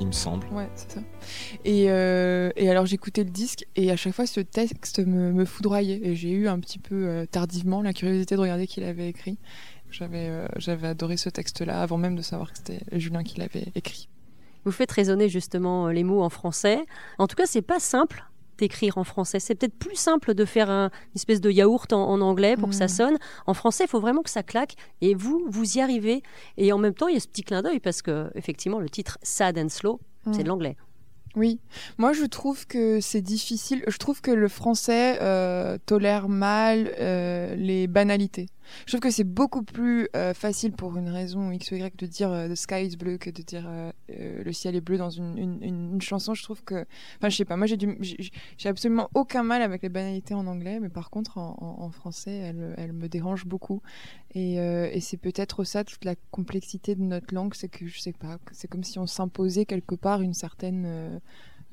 Il 0.00 0.06
me 0.06 0.12
semble. 0.12 0.46
Ouais, 0.48 0.68
c'est 0.74 0.92
ça. 0.92 1.00
Et, 1.64 1.90
euh, 1.90 2.50
et 2.56 2.70
alors 2.70 2.86
j'écoutais 2.86 3.24
le 3.24 3.30
disque 3.30 3.66
et 3.76 3.90
à 3.90 3.96
chaque 3.96 4.14
fois 4.14 4.26
ce 4.26 4.40
texte 4.40 4.98
me, 5.00 5.32
me 5.32 5.44
foudroyait 5.44 6.00
et 6.02 6.16
j'ai 6.16 6.30
eu 6.30 6.48
un 6.48 6.58
petit 6.58 6.78
peu 6.78 7.06
euh, 7.06 7.26
tardivement 7.26 7.82
la 7.82 7.92
curiosité 7.92 8.36
de 8.36 8.40
regarder 8.40 8.66
qui 8.66 8.80
l'avait 8.80 9.08
écrit. 9.08 9.38
J'avais 9.90 10.28
euh, 10.28 10.48
j'avais 10.56 10.88
adoré 10.88 11.16
ce 11.16 11.28
texte-là 11.28 11.80
avant 11.80 11.98
même 11.98 12.16
de 12.16 12.22
savoir 12.22 12.52
que 12.52 12.58
c'était 12.58 12.80
Julien 12.92 13.22
qui 13.22 13.38
l'avait 13.38 13.66
écrit. 13.74 14.08
Vous 14.64 14.72
faites 14.72 14.90
résonner 14.90 15.28
justement 15.28 15.88
les 15.88 16.02
mots 16.02 16.22
en 16.22 16.28
français. 16.28 16.84
En 17.18 17.28
tout 17.28 17.36
cas, 17.36 17.46
c'est 17.46 17.62
pas 17.62 17.78
simple 17.78 18.24
d'écrire 18.58 18.98
en 18.98 19.04
français. 19.04 19.40
C'est 19.40 19.54
peut-être 19.54 19.78
plus 19.78 19.96
simple 19.96 20.34
de 20.34 20.44
faire 20.44 20.70
un, 20.70 20.86
une 20.86 21.16
espèce 21.16 21.40
de 21.40 21.50
yaourt 21.50 21.92
en, 21.92 22.20
anglais 22.20 22.56
pour 22.56 22.70
que 22.70 22.74
ça 22.74 22.86
mmh. 22.86 22.88
sonne. 22.88 23.18
En 23.46 23.54
français, 23.54 23.84
il 23.84 23.88
faut 23.88 24.00
vraiment 24.00 24.22
que 24.22 24.30
ça 24.30 24.42
claque. 24.42 24.74
Et 25.00 25.14
vous, 25.14 25.44
vous 25.48 25.78
y 25.78 25.80
arrivez. 25.80 26.22
Et 26.56 26.72
en 26.72 26.78
même 26.78 26.94
temps, 26.94 27.08
il 27.08 27.14
y 27.14 27.16
a 27.16 27.20
ce 27.20 27.28
petit 27.28 27.42
clin 27.42 27.62
d'œil 27.62 27.80
parce 27.80 28.02
que, 28.02 28.30
effectivement, 28.34 28.78
le 28.78 28.88
titre 28.88 29.18
Sad 29.22 29.58
and 29.58 29.68
Slow, 29.68 30.00
c'est 30.32 30.42
de 30.42 30.48
l'anglais. 30.48 30.76
Oui, 31.36 31.60
moi 31.98 32.14
je 32.14 32.24
trouve 32.24 32.66
que 32.66 32.98
c'est 33.00 33.20
difficile. 33.20 33.84
Je 33.86 33.98
trouve 33.98 34.22
que 34.22 34.30
le 34.30 34.48
français 34.48 35.18
euh, 35.20 35.76
tolère 35.84 36.28
mal 36.28 36.90
euh, 36.98 37.54
les 37.54 37.86
banalités. 37.86 38.46
Je 38.86 38.92
trouve 38.92 39.00
que 39.00 39.10
c'est 39.10 39.24
beaucoup 39.24 39.62
plus 39.62 40.08
euh, 40.16 40.34
facile 40.34 40.72
pour 40.72 40.96
une 40.96 41.08
raison 41.08 41.50
X 41.50 41.70
ou 41.70 41.76
Y 41.76 41.96
de 41.96 42.06
dire 42.06 42.30
The 42.48 42.54
sky 42.54 42.86
is 42.86 42.96
blue 42.96 43.18
que 43.18 43.30
de 43.30 43.42
dire 43.42 43.68
le 44.08 44.52
ciel 44.52 44.76
est 44.76 44.80
bleu 44.80 44.98
dans 44.98 45.10
une, 45.10 45.38
une, 45.38 45.62
une, 45.62 46.00
chanson. 46.00 46.34
Je 46.34 46.42
trouve 46.42 46.62
que, 46.62 46.84
enfin 47.18 47.28
je 47.28 47.36
sais 47.36 47.44
pas, 47.44 47.56
moi 47.56 47.66
j'ai 47.66 48.68
absolument 48.68 49.08
aucun 49.14 49.42
mal 49.42 49.62
avec 49.62 49.82
les 49.82 49.88
banalités 49.88 50.34
en 50.34 50.46
anglais, 50.46 50.78
mais 50.80 50.88
par 50.88 51.10
contre 51.10 51.38
en, 51.38 51.90
français 51.90 52.32
elles, 52.32 52.74
elles, 52.76 52.92
me 52.92 53.08
dérangent 53.08 53.46
beaucoup. 53.46 53.82
Et, 54.34 54.54
et 54.54 55.00
c'est 55.00 55.16
peut-être 55.16 55.64
ça 55.64 55.84
toute 55.84 56.04
la 56.04 56.14
complexité 56.30 56.94
de 56.94 57.02
notre 57.02 57.34
langue, 57.34 57.54
c'est 57.54 57.68
que 57.68 57.86
je 57.86 58.00
sais 58.00 58.12
pas, 58.12 58.38
c'est 58.52 58.68
comme 58.68 58.84
si 58.84 58.98
on 58.98 59.06
s'imposait 59.06 59.64
quelque 59.64 59.94
part 59.94 60.22
une 60.22 60.34
certaine 60.34 61.20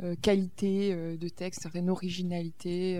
euh, 0.02 0.16
qualité 0.24 0.92
euh, 0.92 1.18
de 1.18 1.30
texte, 1.30 1.62
certaine 1.62 1.90
originalité. 1.90 3.00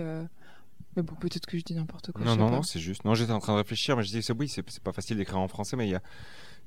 Euh. 0.96 1.00
Mais 1.00 1.02
bon, 1.02 1.14
peut-être 1.14 1.46
que 1.46 1.58
je 1.58 1.64
dis 1.64 1.74
n'importe 1.74 2.12
quoi. 2.12 2.24
Non, 2.24 2.36
non, 2.36 2.50
non, 2.50 2.62
c'est 2.62 2.80
juste. 2.80 3.04
Non, 3.04 3.14
j'étais 3.14 3.32
en 3.32 3.40
train 3.40 3.52
de 3.52 3.58
réfléchir, 3.58 3.96
mais 3.96 4.02
je 4.02 4.18
dis, 4.18 4.26
oui, 4.38 4.48
c'est 4.48 4.62
pas 4.80 4.92
facile 4.92 5.16
d'écrire 5.16 5.38
en 5.38 5.48
français, 5.48 5.76
mais 5.76 5.86
il 5.86 5.90
y 5.90 5.94
a, 5.94 6.02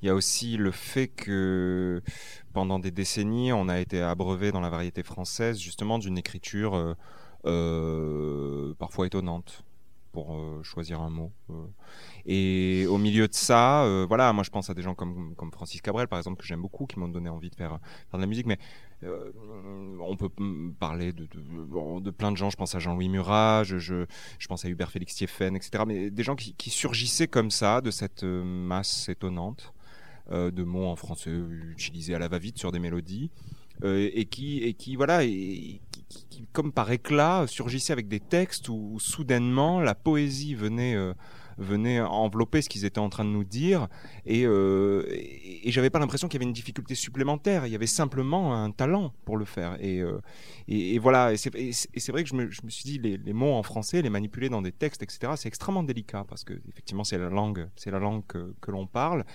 il 0.02 0.08
y 0.08 0.10
a 0.10 0.16
aussi 0.16 0.58
le 0.58 0.72
fait 0.72 1.08
que 1.08 2.02
pendant 2.54 2.80
des 2.80 2.92
décennies, 2.92 3.52
on 3.54 3.68
a 3.70 3.80
été 3.80 4.02
abreuvé 4.02 4.52
dans 4.52 4.62
la 4.62 4.70
variété 4.70 5.04
française 5.04 5.60
justement 5.60 6.00
d'une 6.00 6.18
écriture 6.18 6.96
parfois 7.44 9.08
étonnante 9.08 9.64
pour 10.18 10.36
choisir 10.64 11.00
un 11.02 11.12
mot. 11.12 11.32
Et 12.26 12.88
au 12.90 12.98
milieu 12.98 13.28
de 13.28 13.36
ça, 13.36 13.86
voilà, 14.08 14.34
moi 14.34 14.44
je 14.44 14.50
pense 14.50 14.68
à 14.72 14.74
des 14.74 14.82
gens 14.82 14.96
comme, 14.96 15.36
comme 15.36 15.52
Francis 15.52 15.80
Cabrel, 15.80 16.08
par 16.08 16.18
exemple, 16.18 16.42
que 16.42 16.48
j'aime 16.48 16.62
beaucoup, 16.62 16.88
qui 16.88 16.98
m'ont 16.98 17.08
donné 17.08 17.30
envie 17.30 17.52
de 17.52 17.56
faire, 17.56 17.80
faire 18.10 18.18
de 18.18 18.22
la 18.22 18.28
musique. 18.28 18.48
Mais 18.48 18.58
euh, 19.04 19.32
on 20.00 20.16
peut 20.16 20.30
parler 20.80 21.14
de, 21.14 21.28
de, 21.28 22.12
plein 22.12 22.32
de 22.32 22.38
gens. 22.38 22.50
Je 22.50 22.58
pense 22.58 22.74
à 22.74 22.80
Jean-Louis 22.80 23.10
Murat, 23.10 23.64
je, 23.64 23.78
je, 23.78 24.06
pense 24.48 24.66
à 24.66 24.70
Hubert 24.70 24.92
Félix 24.92 25.16
Thieffen, 25.16 25.56
etc. 25.56 25.84
Mais 25.86 26.10
des 26.10 26.24
gens 26.24 26.36
qui, 26.36 26.70
surgissaient 26.70 27.28
comme 27.28 27.52
ça 27.52 27.82
de 27.82 27.92
cette 27.92 28.24
euh, 28.24 28.44
masse 28.44 29.10
étonnante 29.10 29.74
euh, 30.32 30.52
de 30.52 30.64
mots 30.64 30.88
en 30.88 30.96
français 30.96 31.32
utilisés 31.32 32.16
à 32.16 32.20
la 32.20 32.28
va-vite 32.28 32.58
sur 32.58 32.72
des 32.72 32.80
mélodies. 32.80 33.30
et 33.84 34.26
qui 34.26 34.64
et 34.64 34.74
qui 34.74 34.96
voilà 34.96 35.24
qui, 36.08 36.48
comme 36.54 36.72
par 36.72 36.92
éclat 36.92 37.46
surgissaient 37.48 37.94
avec 37.94 38.08
des 38.08 38.20
textes 38.20 38.70
où, 38.70 38.98
soudainement 39.00 39.80
la 39.80 39.96
poésie 39.96 40.56
venait 40.56 40.96
venait 41.58 42.00
envelopper 42.00 42.62
ce 42.62 42.70
qu'ils 42.70 42.86
étaient 42.86 43.00
en 43.00 43.10
train 43.10 43.26
de 43.26 43.30
nous 43.30 43.44
dire. 43.44 43.88
Et, 44.26 44.46
euh, 44.46 45.06
et, 45.10 45.72
j'avais 45.72 45.90
pas 45.90 46.00
l'impression 46.00 46.28
qu'il 46.28 46.40
y 46.40 46.40
avait 46.40 46.50
une 46.50 46.54
difficulté 46.54 46.96
supplémentaire. 46.96 47.66
Il 47.66 47.72
y 47.72 47.76
avait 47.76 47.88
simplement 47.88 48.56
un 48.56 48.72
talent 48.72 49.14
pour 49.26 49.38
le 49.38 49.46
faire. 49.46 49.78
Et, 49.80 50.02
euh, 50.02 50.20
et, 50.68 51.00
voilà. 51.00 51.34
Et 51.34 51.38
c'est 51.38 52.12
vrai 52.12 52.24
que 52.24 52.30
je 52.30 52.36
me, 52.36 52.50
suis 52.70 52.84
dit, 52.84 53.00
les, 53.00 53.18
les, 53.18 53.34
mots 53.34 53.54
en 53.54 53.64
français, 53.64 54.02
les 54.02 54.10
manipuler 54.10 54.50
dans 54.50 54.62
des 54.62 54.72
textes, 54.72 55.04
etc., 55.04 55.34
c'est 55.36 55.48
extrêmement 55.48 55.84
délicat 55.84 56.26
parce 56.28 56.44
que 56.44 56.54
effectivement, 56.70 57.04
c'est 57.04 57.18
la 57.18 57.30
langue, 57.30 57.68
c'est 57.76 57.92
la 57.92 58.00
langue 58.00 58.24
que 58.26 58.72
l'on 58.72 58.86
parle. 58.86 59.26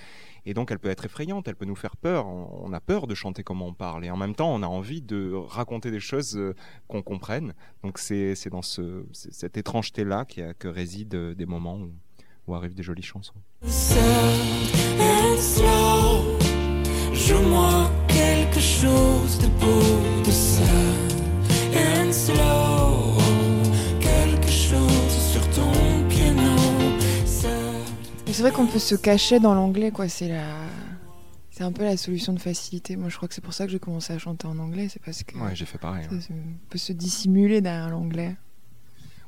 Et 0.45 0.55
donc, 0.55 0.71
elle 0.71 0.79
peut 0.79 0.91
être 0.91 1.05
effrayante, 1.05 1.47
elle 1.49 1.57
peut 1.57 1.65
nous 1.65 1.77
faire 1.77 1.97
peur. 1.97 2.27
On, 2.27 2.73
a 2.73 2.81
peur 2.81 3.07
de 3.07 3.15
chanter 3.15 3.43
comme 3.43 3.63
on 3.63 3.75
parle. 3.75 4.05
Et 4.05 4.11
en 4.11 4.17
même 4.17 4.35
temps, 4.35 4.53
on 4.53 4.63
a 4.63 4.67
envie 4.67 5.03
de 5.03 5.33
raconter 5.35 5.91
des 5.91 6.01
choses 6.01 6.37
euh, 6.37 6.55
qu'on 6.89 7.03
comprenne. 7.03 7.55
Donc, 7.83 7.99
c'est 7.99 8.49
dans 8.51 8.63
ce, 8.63 9.05
cette 9.13 9.57
étrangeté-là 9.57 10.25
que 10.25 10.69
réside 10.69 11.15
des 11.15 11.47
moments 11.47 11.77
où, 11.77 11.93
où 12.47 12.55
arrivent 12.55 12.75
des 12.75 12.83
jolies 12.83 13.03
chansons. 13.03 13.35
Joue-moi 17.13 17.91
quelque 18.09 18.61
chose 18.61 19.39
de 19.39 19.47
beau, 19.47 19.92
c'est 28.43 28.49
vrai 28.49 28.57
qu'on 28.57 28.67
peut 28.71 28.79
se 28.79 28.95
cacher 28.95 29.41
dans 29.41 29.55
l'anglais, 29.55 29.91
quoi. 29.91 30.09
C'est 30.09 30.29
la. 30.29 30.45
C'est 31.51 31.65
un 31.65 31.73
peu 31.73 31.85
la 31.85 31.97
solution 31.97 32.33
de 32.33 32.39
facilité. 32.39 32.97
Moi, 32.97 33.09
je 33.11 33.17
crois 33.17 33.29
que 33.29 33.35
c'est 33.35 33.41
pour 33.45 33.53
ça 33.53 33.67
que 33.67 33.73
j'ai 33.73 33.79
commencé 33.79 34.13
à 34.13 34.19
chanter 34.19 34.47
en 34.47 34.59
anglais. 34.59 34.89
C'est 34.91 35.03
parce 35.03 35.23
que. 35.23 35.37
Ouais, 35.39 35.55
j'ai 35.55 35.67
fait 35.67 35.79
pareil. 35.79 36.05
ça- 36.05 36.15
ouais. 36.15 36.21
ça- 36.21 36.29
on 36.33 36.69
peut 36.71 36.79
se 36.79 36.93
dissimuler 36.93 37.61
derrière 37.61 37.91
l'anglais. 37.91 38.37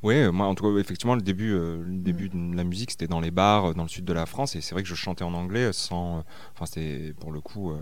Euh, 0.07 0.33
moi 0.33 0.47
en 0.47 0.55
tout 0.55 0.65
cas, 0.71 0.79
effectivement, 0.79 1.15
le 1.15 1.23
début, 1.23 1.53
euh, 1.53 1.83
le 1.83 1.97
début 1.97 2.29
de 2.29 2.55
la 2.57 2.65
musique, 2.65 2.91
c'était 2.91 3.07
dans 3.07 3.21
les 3.21 3.31
bars 3.31 3.71
euh, 3.71 3.75
dans 3.75 3.85
le 3.85 3.89
sud 3.89 4.05
de 4.05 4.13
la 4.13 4.27
France, 4.27 4.55
et 4.55 4.61
c'est 4.61 4.75
vrai 4.75 4.83
que 4.83 4.89
je 4.89 4.95
chantais 4.95 5.25
en 5.25 5.33
anglais 5.33 5.73
sans. 5.73 6.19
euh, 6.19 6.23
Enfin, 6.55 6.67
c'était 6.67 7.15
pour 7.19 7.33
le 7.33 7.41
coup, 7.41 7.71
euh, 7.73 7.81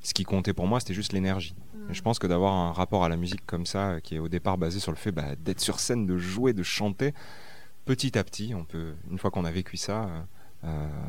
ce 0.00 0.14
qui 0.14 0.22
comptait 0.22 0.52
pour 0.52 0.68
moi, 0.68 0.78
c'était 0.78 0.94
juste 0.94 1.12
l'énergie. 1.12 1.56
Et 1.90 1.94
je 1.94 2.00
pense 2.02 2.18
que 2.20 2.26
d'avoir 2.28 2.52
un 2.52 2.70
rapport 2.72 3.04
à 3.04 3.08
la 3.08 3.16
musique 3.16 3.44
comme 3.46 3.66
ça, 3.66 4.00
qui 4.02 4.14
est 4.14 4.18
au 4.20 4.28
départ 4.28 4.56
basé 4.56 4.78
sur 4.78 4.92
le 4.92 4.96
fait 4.96 5.10
bah, 5.12 5.34
d'être 5.36 5.60
sur 5.60 5.80
scène, 5.80 6.06
de 6.06 6.16
jouer, 6.16 6.52
de 6.52 6.62
chanter, 6.62 7.12
petit 7.86 8.16
à 8.18 8.22
petit, 8.24 8.54
on 8.54 8.64
peut, 8.64 8.92
une 9.10 9.18
fois 9.18 9.30
qu'on 9.32 9.44
a 9.44 9.50
vécu 9.50 9.76
ça, 9.76 10.08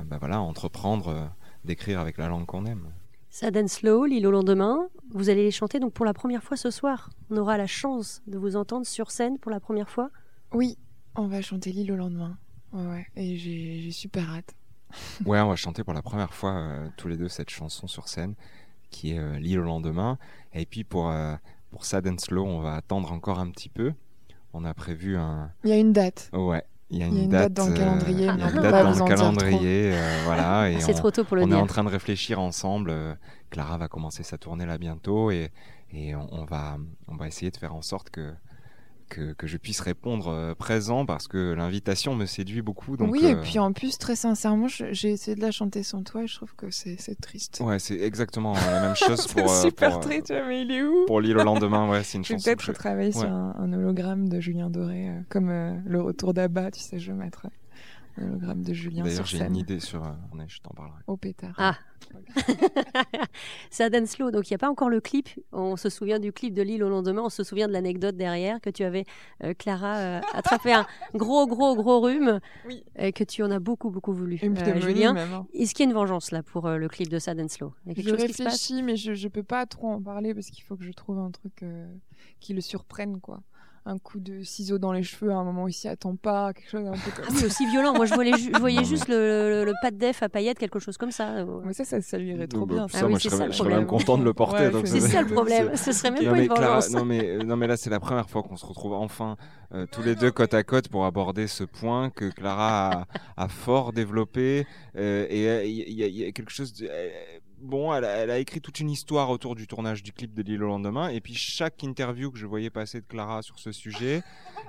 bah 0.06 0.18
voilà, 0.20 0.40
entreprendre, 0.40 1.08
euh, 1.10 1.26
d'écrire 1.64 2.00
avec 2.00 2.18
la 2.18 2.28
langue 2.28 2.46
qu'on 2.46 2.66
aime. 2.66 2.92
Sad 3.30 3.58
and 3.58 3.68
Slow, 3.68 4.06
L'île 4.06 4.28
au 4.28 4.32
lendemain, 4.32 4.88
vous 5.12 5.30
allez 5.30 5.44
les 5.44 5.52
chanter 5.52 5.80
donc 5.80 5.94
pour 5.94 6.06
la 6.06 6.14
première 6.14 6.44
fois 6.44 6.56
ce 6.56 6.72
soir. 6.72 7.10
On 7.30 7.38
aura 7.38 7.58
la 7.58 7.68
chance 7.68 8.22
de 8.28 8.38
vous 8.38 8.56
entendre 8.56 8.86
sur 8.86 9.12
scène 9.12 9.40
pour 9.40 9.52
la 9.52 9.60
première 9.60 9.90
fois. 9.90 10.10
Oui, 10.54 10.78
on 11.16 11.28
va 11.28 11.42
chanter 11.42 11.72
l'île 11.72 11.92
au 11.92 11.98
lendemain. 11.98 12.38
Ouais, 12.72 12.86
ouais. 12.86 13.08
Et 13.16 13.36
j'ai 13.36 13.82
j'ai 13.82 13.92
super 13.92 14.30
hâte. 14.30 14.56
Ouais, 15.26 15.40
on 15.42 15.50
va 15.50 15.56
chanter 15.58 15.84
pour 15.84 15.94
la 15.94 16.02
première 16.02 16.34
fois 16.34 16.52
euh, 16.52 16.88
tous 16.96 17.10
les 17.10 17.18
deux 17.18 17.28
cette 17.28 17.50
chanson 17.50 17.88
sur 17.88 18.08
scène 18.08 18.36
qui 18.90 19.12
est 19.12 19.20
euh, 19.20 19.38
L'île 19.40 19.60
au 19.60 19.64
lendemain. 19.64 20.18
Et 20.54 20.66
puis 20.66 20.86
pour, 20.86 21.10
euh, 21.10 21.36
pour 21.72 21.84
Sad 21.84 22.08
and 22.08 22.20
Slow, 22.20 22.46
on 22.46 22.60
va 22.60 22.76
attendre 22.76 23.12
encore 23.12 23.40
un 23.40 23.50
petit 23.50 23.68
peu. 23.68 23.94
On 24.54 24.64
a 24.64 24.74
prévu 24.74 25.18
un. 25.18 25.52
Il 25.66 25.72
y 25.72 25.74
a 25.74 25.78
une 25.78 25.92
date. 25.92 26.30
Ouais, 26.32 26.64
il 26.90 27.00
y 27.00 27.04
a 27.04 27.08
une, 27.08 27.28
date 27.28 27.54
dans 27.54 27.66
le 27.68 27.74
euh, 27.74 27.74
calendrier, 27.74 28.28
il 28.28 28.38
y 28.38 28.44
a 28.44 28.50
une 28.50 28.60
date 28.60 28.80
dans 28.80 28.94
le 28.94 29.02
dire 29.02 29.06
calendrier. 29.06 29.92
euh, 29.94 30.22
voilà, 30.24 30.70
et 30.72 30.80
C'est 30.80 30.94
on, 30.94 30.94
trop 30.94 31.12
tôt 31.12 31.24
pour 31.24 31.36
le 31.38 31.44
on 31.44 31.52
est 31.52 31.56
dire. 31.56 31.60
en 31.60 31.68
train 31.68 31.84
de 31.84 31.90
réfléchir 31.90 32.40
ensemble. 32.40 32.90
euh, 32.92 33.16
Clara 33.50 33.78
va 33.78 33.88
commencer 33.88 34.24
sa 34.24 34.38
tournée 34.38 34.66
là 34.66 34.78
bientôt 34.78 35.32
et, 35.32 35.52
et 35.92 36.16
on, 36.16 36.28
on 36.34 36.46
va, 36.46 36.78
on 37.08 37.16
va 37.16 37.28
essayer 37.28 37.52
de 37.52 37.58
faire 37.58 37.74
en 37.76 37.82
sorte 37.82 38.10
que. 38.10 38.34
Que, 39.08 39.34
que 39.34 39.46
je 39.46 39.58
puisse 39.58 39.80
répondre 39.82 40.30
euh, 40.30 40.56
présent 40.56 41.06
parce 41.06 41.28
que 41.28 41.54
l'invitation 41.54 42.16
me 42.16 42.26
séduit 42.26 42.62
beaucoup. 42.64 42.98
Donc, 42.98 43.12
oui, 43.12 43.24
et 43.26 43.34
euh, 43.36 43.42
puis 43.42 43.60
en 43.60 43.72
plus, 43.72 43.98
très 44.00 44.16
sincèrement, 44.16 44.68
j'ai 44.68 45.12
essayé 45.12 45.36
de 45.36 45.42
la 45.42 45.52
chanter 45.52 45.84
sans 45.84 46.02
toi 46.04 46.24
et 46.24 46.28
je 46.28 46.36
trouve 46.36 46.56
que 46.56 46.72
c'est 46.72 46.98
triste. 47.22 47.62
Ouais, 47.64 47.78
c'est 47.80 48.00
exactement 48.00 48.54
la 48.54 48.82
même 48.82 48.96
chose 48.96 49.28
pour, 49.34 49.50
euh, 49.52 49.62
super 49.62 49.90
pour, 49.92 50.00
euh, 50.00 50.02
triste, 50.02 50.34
mais 50.48 50.64
il 50.64 50.72
est 50.72 50.82
où 50.84 51.06
pour 51.06 51.22
l'île 51.22 51.38
au 51.38 51.44
lendemain. 51.44 51.88
Ouais, 51.90 52.04
c'est 52.04 52.18
une 52.18 52.26
chanson. 52.26 52.44
peut-être 52.44 52.60
que 52.66 52.74
je- 52.74 52.78
travailler 52.78 53.12
sur 53.12 53.22
ouais. 53.22 53.28
un, 53.28 53.54
un 53.58 53.74
hologramme 53.74 54.28
de 54.28 54.40
Julien 54.40 54.70
Doré, 54.72 55.10
euh, 55.10 55.20
comme 55.30 55.50
euh, 55.50 55.76
le 55.86 56.02
retour 56.02 56.34
d'Abba, 56.34 56.72
tu 56.72 56.80
sais, 56.82 56.98
je 57.00 57.12
vais 57.12 57.18
mettre 58.18 58.20
euh, 58.20 58.24
un 58.26 58.30
hologramme 58.30 58.64
de 58.64 58.74
Julien 58.74 59.04
D'ailleurs, 59.04 59.26
j'ai 59.26 59.42
une 59.42 59.56
idée 59.56 59.80
sur. 59.80 60.04
euh, 60.04 60.10
je 60.48 60.60
t'en 60.62 60.72
parlerai. 60.72 61.00
au 61.08 61.18
pétard. 61.18 61.56
Ah. 61.58 61.78
Sad 63.72 63.96
and 64.00 64.06
Slow, 64.06 64.32
donc 64.32 64.50
il 64.50 64.54
n'y 64.54 64.56
a 64.56 64.60
pas 64.60 64.70
encore 64.70 64.90
le 64.90 65.02
clip. 65.02 65.30
On 65.52 65.76
se 65.76 65.90
souvient 65.90 66.20
du 66.20 66.32
clip 66.32 66.54
de 66.54 66.62
L'île 66.62 66.84
au 66.84 66.90
lendemain. 66.90 67.24
On 67.26 67.30
se 67.30 67.44
souvient 67.44 67.68
de 67.68 67.74
l'anecdote 67.74 68.16
derrière 68.16 68.62
que 68.62 68.70
tu 68.70 68.84
avais, 68.84 69.06
euh, 69.44 69.54
Clara, 69.54 69.98
euh, 69.98 70.22
attrapé 70.34 70.74
un 70.74 70.86
gros, 71.14 71.48
gros, 71.48 71.76
gros 71.76 72.02
rhume 72.02 72.40
Oui. 72.68 72.84
et 72.98 73.12
que 73.12 73.24
tu 73.24 73.42
en 73.44 73.52
as 73.52 73.60
beaucoup, 73.60 73.90
beaucoup 73.90 74.14
voulu. 74.14 74.38
Une 74.42 74.58
Euh, 74.58 74.80
Julien, 74.80 75.16
hein. 75.18 75.48
est-ce 75.54 75.74
qu'il 75.74 75.86
y 75.86 75.88
a 75.88 75.92
une 75.92 75.96
vengeance 75.96 76.32
là 76.32 76.44
pour 76.44 76.68
euh, 76.68 76.78
le 76.78 76.88
clip 76.88 77.10
de 77.10 77.20
Sad 77.20 77.40
and 77.40 77.48
Slow? 77.50 77.74
Il 77.86 77.90
y 77.90 77.92
a 77.92 77.96
quelque 77.96 78.06
Je 78.06 78.16
chose 78.16 78.26
qui 78.28 78.34
se 78.34 78.44
passe? 78.44 78.54
réfléchis, 78.54 78.84
mais 78.84 78.96
je, 78.96 79.14
je 79.14 79.28
peux 79.28 79.44
pas 79.44 79.66
trop 79.66 79.90
en 79.90 80.02
parler 80.02 80.34
parce 80.34 80.48
qu'il 80.48 80.64
faut 80.64 80.76
que 80.76 80.84
je 80.84 80.92
trouve 80.92 81.18
un 81.20 81.32
truc 81.32 81.64
euh, 81.64 81.88
qui 82.40 82.54
le 82.54 82.62
surprenne, 82.62 83.20
quoi. 83.20 83.42
Un 83.88 84.00
coup 84.00 84.20
de 84.20 84.42
ciseau 84.42 84.80
dans 84.80 84.92
les 84.92 85.04
cheveux 85.04 85.32
à 85.32 85.36
un 85.36 85.44
moment 85.44 85.66
où 85.66 85.68
il 85.68 85.74
s'y 85.74 85.88
attend 85.88 86.16
pas, 86.16 86.54
quelque 86.54 86.70
chose 86.72 86.88
un 86.88 86.94
peu 86.94 86.98
Ah 87.06 87.22
comme 87.22 87.36
oui, 87.36 87.42
ça. 87.42 87.46
aussi 87.46 87.68
violent. 87.70 87.94
Moi, 87.94 88.08
je 88.08 88.16
voyais, 88.16 88.36
ju- 88.36 88.50
je 88.52 88.60
voyais 88.60 88.80
mais- 88.80 88.84
juste 88.86 89.08
le, 89.08 89.16
le, 89.60 89.66
le 89.66 89.74
pas 89.80 89.92
de 89.92 89.98
def 89.98 90.24
à 90.24 90.30
paillettes, 90.30 90.58
quelque 90.58 90.80
chose 90.80 90.98
comme 90.98 91.12
ça. 91.12 91.46
Mais 91.64 91.74
ça, 91.74 91.86
ça, 91.86 92.02
ça 92.02 92.18
lui 92.18 92.30
irait 92.32 92.48
trop 92.48 92.66
bien. 92.66 92.88
Ah 92.92 92.98
ça, 92.98 93.04
oui, 93.06 93.12
moi, 93.12 93.20
je 93.20 93.30
serais, 93.30 93.38
ça 93.38 93.46
le 93.46 93.52
je 93.52 93.58
serais 93.58 93.70
même 93.70 93.86
content 93.86 94.18
de 94.18 94.24
le 94.24 94.34
porter. 94.34 94.70
Ouais, 94.70 94.82
c'est 94.86 95.00
ça- 95.02 95.22
le 95.22 95.28
problème. 95.28 95.76
Ce 95.76 95.92
serait 95.92 96.10
même 96.10 96.24
Non 96.24 96.32
pas 96.32 96.36
mais, 96.36 96.46
une 96.46 96.96
non, 96.98 97.06
mais, 97.06 97.38
non 97.46 97.56
mais 97.58 97.68
là 97.68 97.78
c'est 97.78 97.92
la 97.92 98.00
première 98.00 98.28
fois 98.28 98.42
qu'on 98.42 98.58
se 98.58 98.66
retrouve 98.66 98.94
enfin 98.94 99.38
euh, 99.74 99.86
tous 99.92 100.02
les 100.02 100.16
deux 100.16 100.32
côte 100.32 100.56
à 100.56 100.64
côte 100.64 100.88
pour 100.90 101.06
aborder 101.06 101.46
ce 101.48 101.64
point 101.64 102.10
que 102.10 102.30
Clara 102.32 103.06
a, 103.38 103.44
a 103.44 103.48
fort 103.50 103.94
développé 103.94 104.66
euh, 104.96 105.28
et 105.30 105.48
euh, 105.48 105.64
il 105.64 105.92
y, 105.94 106.04
a- 106.04 106.08
il 106.08 106.18
y 106.18 106.26
a 106.26 106.32
quelque 106.32 106.52
chose 106.52 106.74
de, 106.74 106.88
euh, 106.90 107.10
bon 107.60 107.94
elle 107.94 108.06
a, 108.06 108.38
écrit 108.38 108.62
toute 108.62 108.80
une 108.80 108.90
histoire 108.90 109.30
autour 109.30 109.56
du 109.56 109.68
tournage 109.68 110.04
du 110.04 110.12
clip 110.12 110.34
de 110.34 110.42
L'île 110.42 110.64
au 110.64 110.68
lendemain 110.68 111.10
et 111.10 111.22
puis 111.22 111.34
chaque 111.36 111.84
interview 111.84 112.32
que 112.32 112.38
je 112.38 112.46
voyais 112.46 112.70
passer 112.70 113.02
de 113.02 113.06
Clara 113.06 113.42
sur 113.42 113.60
ce 113.60 113.72
sujet 113.72 114.24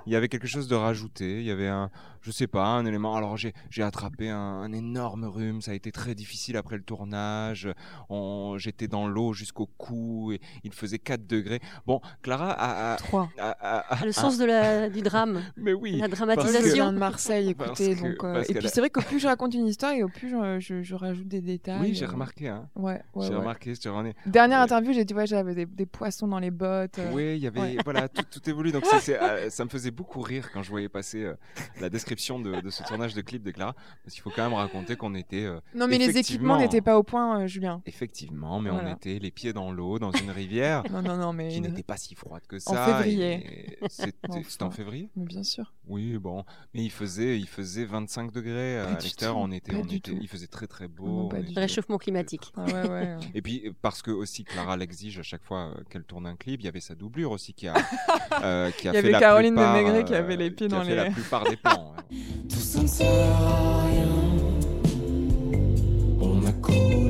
il 0.05 0.13
y 0.13 0.15
avait 0.15 0.29
quelque 0.29 0.47
chose 0.47 0.67
de 0.67 0.75
rajouté 0.75 1.39
il 1.39 1.45
y 1.45 1.51
avait 1.51 1.67
un 1.67 1.89
je 2.27 2.31
sais 2.33 2.47
pas 2.47 2.65
un 2.65 2.85
élément 2.85 3.15
alors 3.15 3.37
j'ai 3.37 3.53
j'ai 3.69 3.83
attrapé 3.83 4.29
un, 4.29 4.37
un 4.37 4.73
énorme 4.73 5.23
rhume 5.23 5.61
ça 5.61 5.71
a 5.71 5.75
été 5.75 5.93
très 5.93 6.13
difficile 6.13 6.57
après 6.57 6.75
le 6.75 6.83
tournage 6.83 7.69
on- 8.09 8.55
j'étais 8.57 8.89
dans 8.89 9.07
l'eau 9.07 9.31
jusqu'au 9.31 9.65
cou 9.77 10.33
et 10.33 10.41
il 10.65 10.73
faisait 10.73 10.99
4 10.99 11.25
degrés 11.25 11.61
bon 11.85 12.01
Clara 12.21 12.51
a, 12.51 12.93
a- 12.93 12.97
Trois. 12.97 13.29
a- 13.37 13.51
a- 13.51 13.93
a- 14.01 14.05
Le 14.05 14.11
sens 14.11 14.37
de 14.37 14.43
la, 14.43 14.89
du 14.97 15.01
drame, 15.01 15.41
mais 15.55 15.71
oui 15.71 15.97
la 15.99 16.09
dramatisation. 16.09 16.91
de 16.91 16.97
Marseille, 16.97 17.49
écoutez. 17.51 17.95
que- 17.95 18.01
donc, 18.01 18.23
euh, 18.25 18.43
et 18.49 18.53
puis 18.55 18.67
a- 18.67 18.69
c'est 18.69 18.81
vrai 18.81 18.89
qu'au 18.89 18.99
plus 19.01 19.19
je 19.19 19.27
raconte 19.27 19.53
une 19.53 19.67
histoire 19.67 19.93
et 19.93 20.03
au 20.03 20.09
plus 20.09 20.29
je, 20.29 20.59
je- 20.59 20.81
je 20.81 20.95
rajoute 20.95 21.29
des 21.29 21.39
détails. 21.41 21.79
oui 21.79 21.93
j'ai 21.95 22.03
euh, 22.05 22.09
remarqué 22.09 22.49
hein. 22.49 22.67
Ouais, 22.75 23.01
ouais, 23.15 23.25
j'ai 23.25 23.31
ouais. 23.31 23.37
remarqué 23.39 23.71
un 23.85 24.03
Dernière 24.25 24.57
Ouais. 24.59 24.63
interview, 24.65 24.91
j'ai 24.91 25.05
dit 25.05 25.13
ouais, 25.13 25.27
j'avais 25.27 25.55
des, 25.55 25.65
des 25.65 25.85
poissons 25.85 26.27
dans 26.27 26.39
les 26.39 26.51
bottes. 26.51 26.99
euh. 26.99 27.09
Oui, 27.13 27.35
il 27.37 27.39
y 27.41 27.47
avait 27.47 27.61
ouais. 27.61 27.77
voilà 27.85 28.09
tout, 28.09 28.23
tout 28.29 28.49
évolue 28.49 28.73
donc 28.73 28.83
euh, 29.07 29.49
ça 29.49 29.63
me 29.63 29.69
faisait 29.69 29.91
beaucoup 29.91 30.19
rire 30.19 30.49
quand 30.51 30.61
je 30.61 30.69
voyais 30.69 30.89
passer 30.89 31.23
euh, 31.23 31.35
la 31.79 31.89
description 31.89 32.16
de, 32.17 32.61
de 32.61 32.69
ce 32.69 32.83
tournage 32.83 33.13
de 33.13 33.21
clip 33.21 33.43
de 33.43 33.51
Clara 33.51 33.73
parce 34.03 34.13
qu'il 34.13 34.21
faut 34.23 34.31
quand 34.35 34.43
même 34.43 34.53
raconter 34.53 34.95
qu'on 34.95 35.13
était 35.15 35.45
euh, 35.45 35.59
Non, 35.75 35.87
mais 35.87 35.97
les 35.97 36.17
équipements 36.17 36.57
n'étaient 36.57 36.81
pas 36.81 36.97
au 36.97 37.03
point, 37.03 37.41
euh, 37.41 37.47
Julien. 37.47 37.81
effectivement 37.85 38.59
mais 38.59 38.69
on 38.69 38.87
était 38.93 39.19
les 39.19 39.31
pieds 39.31 39.53
dans 39.53 39.71
l'eau 39.71 39.99
dans 39.99 40.11
une 40.11 40.31
rivière 40.31 40.83
Non, 40.91 41.01
non, 41.01 41.17
non, 41.17 41.33
mais. 41.33 41.49
qui 41.49 41.57
une- 41.57 41.67
n'était 41.67 41.83
pas 41.83 41.97
si 41.97 42.15
froide 42.15 42.41
que 42.47 42.55
En 42.55 42.73
ça 42.73 42.85
février. 42.85 43.77
et 43.81 43.87
C'était 43.89 44.63
en 44.63 44.71
février 44.71 45.09
Mais 45.15 45.25
bien 45.25 45.43
sûr. 45.43 45.73
Oui, 45.87 46.17
bon, 46.17 46.43
mais 46.73 46.83
il 46.83 46.91
faisait, 46.91 47.39
il 47.39 47.47
faisait 47.47 47.85
25 47.85 48.31
degrés 48.33 48.81
Pas 48.83 48.91
à 48.91 48.95
tout, 48.95 49.07
On 49.37 49.51
était, 49.51 49.71
pas 49.71 49.77
on 49.77 49.85
du 49.85 49.95
était, 49.97 50.11
tout. 50.11 50.17
il 50.21 50.27
faisait 50.27 50.47
très 50.47 50.67
très 50.67 50.87
beau. 50.87 51.05
Non, 51.05 51.27
pas 51.29 51.37
on 51.37 51.41
du 51.41 51.51
était- 51.51 51.59
Réchauffement 51.61 51.97
climatique. 51.97 52.51
Ah 52.57 52.65
ouais, 52.65 52.73
ouais. 52.73 52.89
ouais. 52.89 53.17
Et 53.33 53.41
puis 53.41 53.71
parce 53.81 54.01
que 54.01 54.11
aussi 54.11 54.43
Clara 54.43 54.75
l'exige 54.75 55.19
à 55.19 55.23
chaque 55.23 55.43
fois 55.43 55.71
euh, 55.77 55.83
qu'elle 55.89 56.03
tourne 56.03 56.25
un 56.27 56.35
clip, 56.35 56.59
il 56.61 56.65
y 56.65 56.67
avait 56.67 56.81
sa 56.81 56.95
doublure 56.95 57.31
aussi 57.31 57.53
qui 57.53 57.67
a, 57.67 57.73
euh, 58.43 58.71
qui 58.71 58.87
a 58.89 58.91
Il 58.91 58.95
y 58.95 58.97
fait 58.97 58.97
avait 58.99 59.11
la 59.11 59.19
Caroline 59.19 59.53
plupart, 59.53 59.75
Desmaigret 59.75 60.03
qui 60.05 60.13
avait 60.15 60.35
les 60.35 60.51
pieds 60.51 60.67
dans 60.67 60.83
les- 60.83 60.95
la 60.95 61.09
plupart 61.11 61.43
des 61.49 61.55
plans. 61.57 61.93
Tout 62.49 62.59
ça 62.59 62.81
ne 62.81 62.87
sert 62.87 63.41
à 63.41 63.83
rien. 63.85 64.07
On 66.21 66.45
a 66.45 66.51
collé 66.53 67.06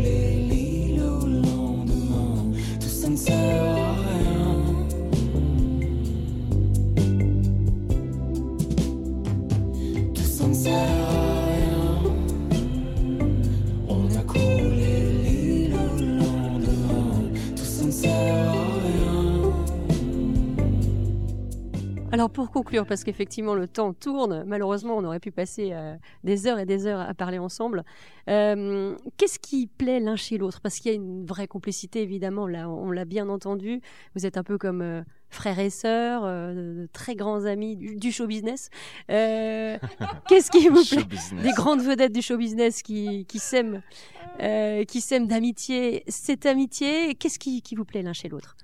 Alors 22.27 22.33
pour 22.33 22.51
conclure, 22.51 22.85
parce 22.85 23.05
qu'effectivement 23.05 23.55
le 23.55 23.69
temps 23.69 23.93
tourne, 23.93 24.43
malheureusement 24.45 24.97
on 24.97 25.05
aurait 25.05 25.21
pu 25.21 25.31
passer 25.31 25.69
euh, 25.71 25.95
des 26.25 26.45
heures 26.45 26.59
et 26.59 26.65
des 26.65 26.85
heures 26.85 26.99
à 26.99 27.13
parler 27.13 27.39
ensemble. 27.39 27.85
Euh, 28.29 28.97
Qu'est-ce 29.15 29.39
qui 29.39 29.67
plaît 29.67 30.01
l'un 30.01 30.17
chez 30.17 30.37
l'autre? 30.37 30.59
Parce 30.59 30.79
qu'il 30.79 30.91
y 30.91 30.93
a 30.93 30.95
une 30.95 31.25
vraie 31.25 31.47
complicité 31.47 32.01
évidemment, 32.01 32.45
là 32.45 32.69
on 32.69 32.91
l'a 32.91 33.05
bien 33.05 33.29
entendu. 33.29 33.79
Vous 34.13 34.25
êtes 34.25 34.35
un 34.35 34.43
peu 34.43 34.57
comme 34.57 34.81
euh, 34.81 35.03
frères 35.29 35.57
et 35.57 35.69
sœurs, 35.69 36.23
euh, 36.25 36.53
de, 36.53 36.89
très 36.91 37.15
grands 37.15 37.45
amis 37.45 37.77
du, 37.77 37.95
du 37.95 38.11
show 38.11 38.27
business. 38.27 38.71
Euh, 39.09 39.77
Qu'est-ce 40.27 40.51
qui 40.51 40.67
vous 40.67 40.83
plaît? 40.83 40.99
Show 40.99 41.05
business. 41.05 41.43
des 41.43 41.53
grandes 41.53 41.81
vedettes 41.81 42.13
du 42.13 42.21
show 42.21 42.35
business 42.35 42.81
qui, 42.81 43.25
qui 43.25 43.39
s'aiment, 43.39 43.81
euh, 44.41 44.83
qui 44.83 44.99
s'aiment 44.99 45.27
d'amitié. 45.27 46.03
Cette 46.09 46.45
amitié, 46.45 47.15
qu'est-ce 47.15 47.39
qui, 47.39 47.61
qui 47.61 47.75
vous 47.75 47.85
plaît 47.85 48.01
l'un 48.01 48.11
chez 48.11 48.27
l'autre? 48.27 48.57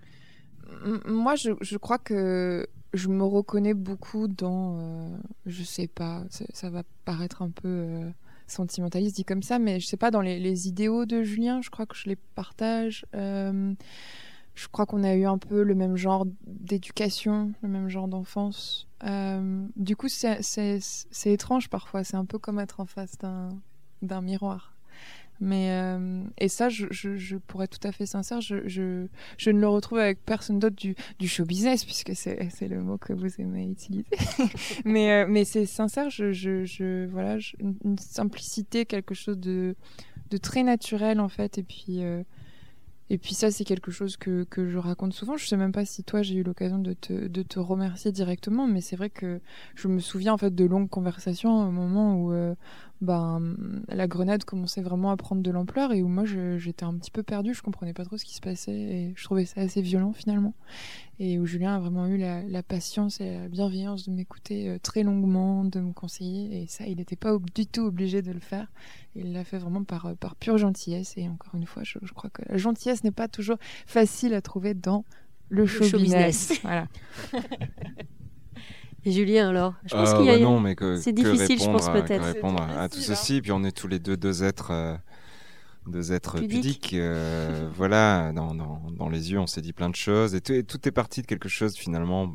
Moi, 1.05 1.35
je, 1.35 1.51
je 1.61 1.77
crois 1.77 1.97
que 1.97 2.67
je 2.93 3.07
me 3.07 3.23
reconnais 3.23 3.73
beaucoup 3.73 4.27
dans. 4.27 4.77
euh, 4.79 5.17
je 5.45 5.63
sais 5.63 5.87
pas, 5.87 6.23
ça 6.53 6.69
va 6.69 6.83
paraître 7.05 7.41
un 7.41 7.49
peu 7.49 7.67
euh, 7.67 8.09
sentimentaliste 8.47 9.15
dit 9.15 9.25
comme 9.25 9.43
ça, 9.43 9.59
mais 9.59 9.79
je 9.79 9.87
sais 9.87 9.97
pas, 9.97 10.11
dans 10.11 10.21
les, 10.21 10.67
idéaux 10.67 11.05
de 11.05 11.23
Julien, 11.23 11.61
je 11.61 11.69
crois 11.69 11.85
que 11.85 11.95
je 11.95 12.07
les 12.07 12.15
partage. 12.15 13.05
Euh, 13.15 13.73
je 14.55 14.67
crois 14.67 14.85
qu'on 14.85 15.03
a 15.03 15.15
eu 15.15 15.25
un 15.25 15.39
peu 15.39 15.63
le 15.63 15.73
même 15.73 15.95
genre 15.97 16.25
d'éducation, 16.45 17.53
le 17.63 17.69
même 17.69 17.89
genre 17.89 18.07
d'enfance. 18.07 18.87
Euh, 19.03 19.65
du 19.75 19.95
coup, 19.95 20.07
c'est- 20.09 20.41
étrange 21.25 21.69
parfois. 21.69 22.03
C'est 22.03 22.17
un 22.17 22.25
peu 22.25 22.37
comme 22.37 22.59
être 22.59 22.79
en 22.79 22.85
face 22.85 23.17
d'un 24.01 24.21
miroir. 24.21 24.75
Mais 25.39 25.71
euh, 25.71 26.23
et 26.37 26.47
ça, 26.47 26.69
je, 26.69 26.85
je, 26.91 27.15
je, 27.17 27.37
pour 27.37 27.63
être 27.63 27.79
tout 27.79 27.87
à 27.87 27.91
fait 27.91 28.05
sincère, 28.05 28.39
je, 28.41 28.55
ne 28.55 29.59
le 29.59 29.67
retrouve 29.67 29.99
avec 29.99 30.23
personne 30.23 30.59
d'autre 30.59 30.75
du, 30.75 31.27
show 31.27 31.45
business, 31.45 31.83
puisque 31.83 32.15
c'est 32.15 32.67
le 32.67 32.81
mot 32.81 32.97
que 32.97 33.13
vous 33.13 33.29
aimez 33.39 33.69
utiliser. 33.69 34.05
mais 34.85 35.11
euh, 35.11 35.25
mais 35.27 35.43
c'est 35.43 35.65
sincère, 35.65 36.09
je, 36.09 37.05
voilà, 37.07 37.37
une, 37.59 37.97
simplicité, 37.97 38.85
quelque 38.85 39.13
chose 39.13 39.37
de 39.37 39.75
très 40.41 40.63
naturel 40.63 41.19
en 41.19 41.29
fait, 41.29 41.57
et 41.57 41.63
puis. 41.63 42.03
euh, 42.03 42.23
et 43.09 43.17
puis 43.17 43.35
ça, 43.35 43.51
c'est 43.51 43.63
quelque 43.63 43.91
chose 43.91 44.17
que, 44.17 44.47
je 44.55 44.77
raconte 44.77 45.13
souvent. 45.13 45.37
Je 45.37 45.45
sais 45.45 45.57
même 45.57 45.71
pas 45.71 45.85
si 45.85 46.03
toi, 46.03 46.23
j'ai 46.23 46.35
eu 46.35 46.43
l'occasion 46.43 46.79
de 46.79 46.93
te, 46.93 47.27
de 47.27 47.43
te 47.43 47.59
remercier 47.59 48.11
directement, 48.11 48.65
mais 48.65 48.81
c'est 48.81 48.95
vrai 48.95 49.09
que 49.09 49.39
je 49.75 49.87
me 49.87 49.99
souviens 49.99 50.33
en 50.33 50.37
fait 50.37 50.55
de 50.55 50.65
longues 50.65 50.89
conversations 50.89 51.67
au 51.67 51.71
moment 51.71 52.15
où 52.15 52.33
ben, 53.01 53.55
la 53.89 54.07
grenade 54.07 54.45
commençait 54.45 54.81
vraiment 54.81 55.11
à 55.11 55.17
prendre 55.17 55.41
de 55.41 55.51
l'ampleur 55.51 55.91
et 55.91 56.01
où 56.01 56.07
moi 56.07 56.23
j'étais 56.25 56.85
un 56.85 56.93
petit 56.95 57.11
peu 57.11 57.21
perdue, 57.21 57.53
je 57.53 57.61
comprenais 57.61 57.93
pas 57.93 58.05
trop 58.05 58.17
ce 58.17 58.23
qui 58.23 58.33
se 58.33 58.41
passait 58.41 58.71
et 58.71 59.13
je 59.15 59.23
trouvais 59.23 59.45
ça 59.45 59.61
assez 59.61 59.81
violent 59.81 60.13
finalement. 60.13 60.53
Et 61.19 61.37
où 61.37 61.45
Julien 61.45 61.75
a 61.75 61.79
vraiment 61.79 62.07
eu 62.07 62.17
la, 62.17 62.41
la 62.43 62.63
patience 62.63 63.19
et 63.21 63.37
la 63.37 63.47
bienveillance 63.47 64.07
de 64.07 64.11
m'écouter 64.11 64.69
euh, 64.69 64.79
très 64.81 65.03
longuement, 65.03 65.63
de 65.63 65.79
me 65.79 65.91
conseiller 65.91 66.63
et 66.63 66.67
ça, 66.67 66.85
il 66.87 66.97
n'était 66.97 67.15
pas 67.15 67.37
du 67.53 67.67
tout 67.67 67.81
obligé 67.81 68.21
de 68.21 68.31
le 68.31 68.39
faire. 68.39 68.71
Il 69.15 69.33
l'a 69.33 69.43
fait 69.43 69.57
vraiment 69.57 69.83
par, 69.83 70.05
euh, 70.05 70.15
par 70.15 70.35
pure 70.35 70.57
gentillesse 70.57 71.13
et 71.17 71.27
encore 71.27 71.55
une 71.55 71.65
fois, 71.65 71.83
je, 71.83 71.99
je 72.01 72.13
crois 72.13 72.29
que 72.29 72.41
la 72.47 72.57
gentillesse 72.57 73.03
n'est 73.03 73.11
pas 73.11 73.27
toujours 73.27 73.57
facile 73.85 74.33
à 74.33 74.41
trouver 74.41 74.73
dans 74.73 75.05
le 75.49 75.65
show, 75.65 75.83
show 75.83 75.97
business. 75.97 76.49
business. 76.49 76.61
Voilà. 76.63 76.87
Et 79.05 79.11
Julien, 79.11 79.49
alors 79.49 79.73
Je 79.85 79.93
pense 79.95 80.09
Euh, 80.11 80.17
qu'il 80.17 80.25
y 80.25 80.29
a 80.29 80.33
bah 80.37 80.39
non, 80.43 80.59
mais 80.59 80.75
que, 80.75 80.95
c'est 80.97 81.13
que 81.13 81.21
difficile, 81.21 81.59
je 81.59 81.65
pense, 81.65 81.87
à- 81.87 81.93
que 81.93 81.99
peut-être. 82.01 82.23
répondre 82.23 82.65
C'est 82.69 82.75
à, 82.77 82.81
à 82.83 82.89
tout 82.89 82.95
difficile, 82.97 83.15
ceci. 83.15 83.41
Puis 83.41 83.51
on 83.51 83.63
est 83.63 83.71
tous 83.71 83.87
les 83.87 83.99
deux 83.99 84.15
deux 84.17 84.43
êtres, 84.43 84.71
euh, 84.71 84.95
deux 85.87 86.13
êtres 86.13 86.37
Pudiques. 86.39 86.61
pudiques. 86.61 86.93
euh, 86.93 87.69
voilà, 87.75 88.31
dans, 88.33 88.53
dans, 88.55 88.81
dans 88.97 89.09
les 89.09 89.31
yeux, 89.31 89.39
on 89.39 89.47
s'est 89.47 89.61
dit 89.61 89.73
plein 89.73 89.89
de 89.89 89.95
choses. 89.95 90.35
Et 90.35 90.41
tout, 90.41 90.53
et 90.53 90.63
tout 90.63 90.87
est 90.87 90.91
parti 90.91 91.21
de 91.21 91.27
quelque 91.27 91.49
chose 91.49 91.75
finalement 91.75 92.31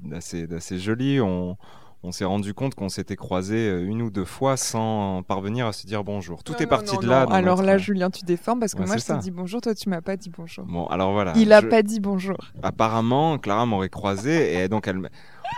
d'assez 0.00 0.46
d'assez 0.46 0.78
joli. 0.78 1.20
On, 1.20 1.56
on 2.02 2.12
s'est 2.12 2.24
rendu 2.24 2.54
compte 2.54 2.74
qu'on 2.74 2.88
s'était 2.88 3.16
croisés 3.16 3.68
euh, 3.68 3.84
une 3.84 4.00
ou 4.00 4.10
deux 4.10 4.24
fois 4.24 4.56
sans 4.56 5.22
parvenir 5.22 5.66
à 5.66 5.72
se 5.72 5.86
dire 5.86 6.02
bonjour. 6.02 6.42
Tout 6.42 6.52
Non, 6.52 6.58
est 6.58 6.62
non, 6.64 6.68
parti 6.68 6.94
non, 6.94 7.00
de 7.02 7.06
là. 7.08 7.20
Alors 7.30 7.56
notre- 7.58 7.62
là, 7.66 7.76
Julien, 7.78 8.10
tu 8.10 8.24
déformes 8.24 8.58
parce 8.60 8.74
que 8.74 8.80
Ouais, 8.80 8.86
moi 8.86 8.96
je 8.96 9.04
t'ai 9.04 9.18
dit 9.18 9.30
bonjour, 9.30 9.60
toi 9.60 9.74
tu 9.74 9.88
m'as 9.90 10.00
pas 10.00 10.16
dit 10.16 10.30
bonjour. 10.30 10.64
Bon, 10.64 10.86
alors 10.86 11.12
voilà. 11.12 11.32
Il 11.36 11.52
a 11.52 11.60
je- 11.60 11.66
pas 11.66 11.82
dit 11.82 12.00
bonjour. 12.00 12.38
apparemment, 12.62 13.38
Clara 13.38 13.66
m'aurait 13.66 13.88
croisé 13.90 14.54
et 14.62 14.68
donc 14.68 14.88
elle, 14.88 15.10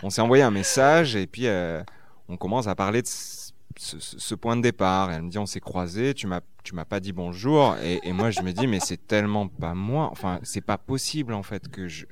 on 0.02 0.10
s'est 0.10 0.20
envoyé 0.20 0.42
un 0.42 0.50
message 0.50 1.14
et 1.16 1.26
puis 1.26 1.46
euh, 1.46 1.82
on 2.28 2.36
commence 2.36 2.66
à 2.66 2.74
parler 2.74 3.02
de 3.02 3.08
ce, 3.78 4.34
point 4.34 4.56
de 4.56 4.62
départ. 4.62 5.12
Et 5.12 5.14
elle 5.14 5.22
me 5.22 5.30
dit 5.30 5.38
on 5.38 5.46
s'est 5.46 5.60
croisé, 5.60 6.12
tu 6.14 6.26
m'as 6.26 6.40
tu 6.64 6.74
m'as 6.76 6.84
pas 6.84 7.00
dit 7.00 7.12
bonjour 7.12 7.76
et, 7.82 8.00
et 8.08 8.12
moi 8.12 8.30
je 8.30 8.40
me 8.42 8.52
dis 8.52 8.66
mais 8.68 8.78
c'est 8.80 9.06
tellement 9.08 9.48
pas 9.48 9.74
moi, 9.74 10.08
enfin 10.12 10.38
c'est 10.44 10.60
pas 10.60 10.78
possible 10.78 11.34
en 11.34 11.42
fait 11.42 11.68
que 11.68 11.88
je 11.88 12.06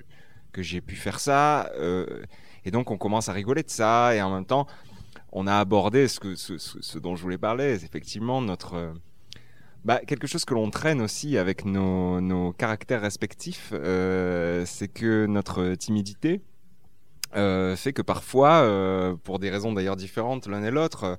que 0.52 0.60
j'ai 0.62 0.80
pu 0.80 0.96
faire 0.96 1.20
ça 1.20 1.70
euh, 1.78 2.22
et 2.64 2.70
donc 2.70 2.90
on 2.90 2.98
commence 2.98 3.28
à 3.28 3.32
rigoler 3.32 3.62
de 3.62 3.70
ça. 3.70 4.14
Et 4.14 4.22
en 4.22 4.30
même 4.30 4.46
temps 4.46 4.66
on 5.32 5.46
a 5.46 5.58
abordé 5.58 6.08
ce 6.08 6.20
que 6.20 6.34
ce, 6.34 6.98
dont 6.98 7.16
je 7.16 7.22
voulais 7.22 7.38
parler, 7.38 7.84
effectivement 7.84 8.40
notre 8.40 8.74
euh, 8.74 8.92
bah, 9.84 10.00
quelque 10.06 10.26
chose 10.26 10.44
que 10.44 10.54
l'on 10.54 10.70
traîne 10.70 11.00
aussi 11.00 11.38
avec 11.38 11.64
nos, 11.64 12.20
nos 12.20 12.52
caractères 12.52 13.00
respectifs, 13.00 13.72
euh, 13.72 14.64
c'est 14.66 14.88
que 14.88 15.26
notre 15.26 15.74
timidité 15.74 16.42
euh, 17.36 17.76
fait 17.76 17.92
que 17.92 18.02
parfois, 18.02 19.16
pour 19.22 19.38
des 19.38 19.50
raisons 19.50 19.72
d'ailleurs 19.72 19.96
différentes 19.96 20.46
l'un 20.46 20.62
et 20.64 20.70
l'autre, 20.70 21.18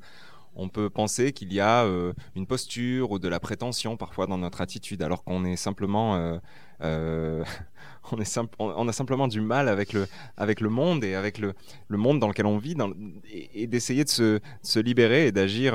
on 0.55 0.69
peut 0.69 0.89
penser 0.89 1.31
qu'il 1.31 1.53
y 1.53 1.59
a 1.59 1.83
euh, 1.85 2.13
une 2.35 2.45
posture 2.45 3.11
ou 3.11 3.19
de 3.19 3.27
la 3.27 3.39
prétention 3.39 3.97
parfois 3.97 4.27
dans 4.27 4.37
notre 4.37 4.61
attitude, 4.61 5.01
alors 5.01 5.23
qu'on 5.23 5.45
est 5.45 5.55
simplement, 5.55 6.15
euh, 6.15 6.37
euh, 6.81 7.43
on, 8.11 8.19
est 8.19 8.25
simple, 8.25 8.55
on, 8.59 8.87
a 8.87 8.93
simplement 8.93 9.27
du 9.27 9.41
mal 9.41 9.69
avec 9.69 9.93
le, 9.93 10.07
avec 10.37 10.61
le 10.61 10.69
monde 10.69 11.03
et 11.03 11.15
avec 11.15 11.37
le, 11.37 11.53
le 11.87 11.97
monde 11.97 12.19
dans 12.19 12.27
lequel 12.27 12.45
on 12.45 12.57
vit, 12.57 12.75
et, 13.31 13.67
d'essayer 13.67 14.03
de 14.03 14.09
se, 14.09 14.39
se 14.61 14.79
libérer 14.79 15.27
et 15.27 15.31
d'agir 15.31 15.73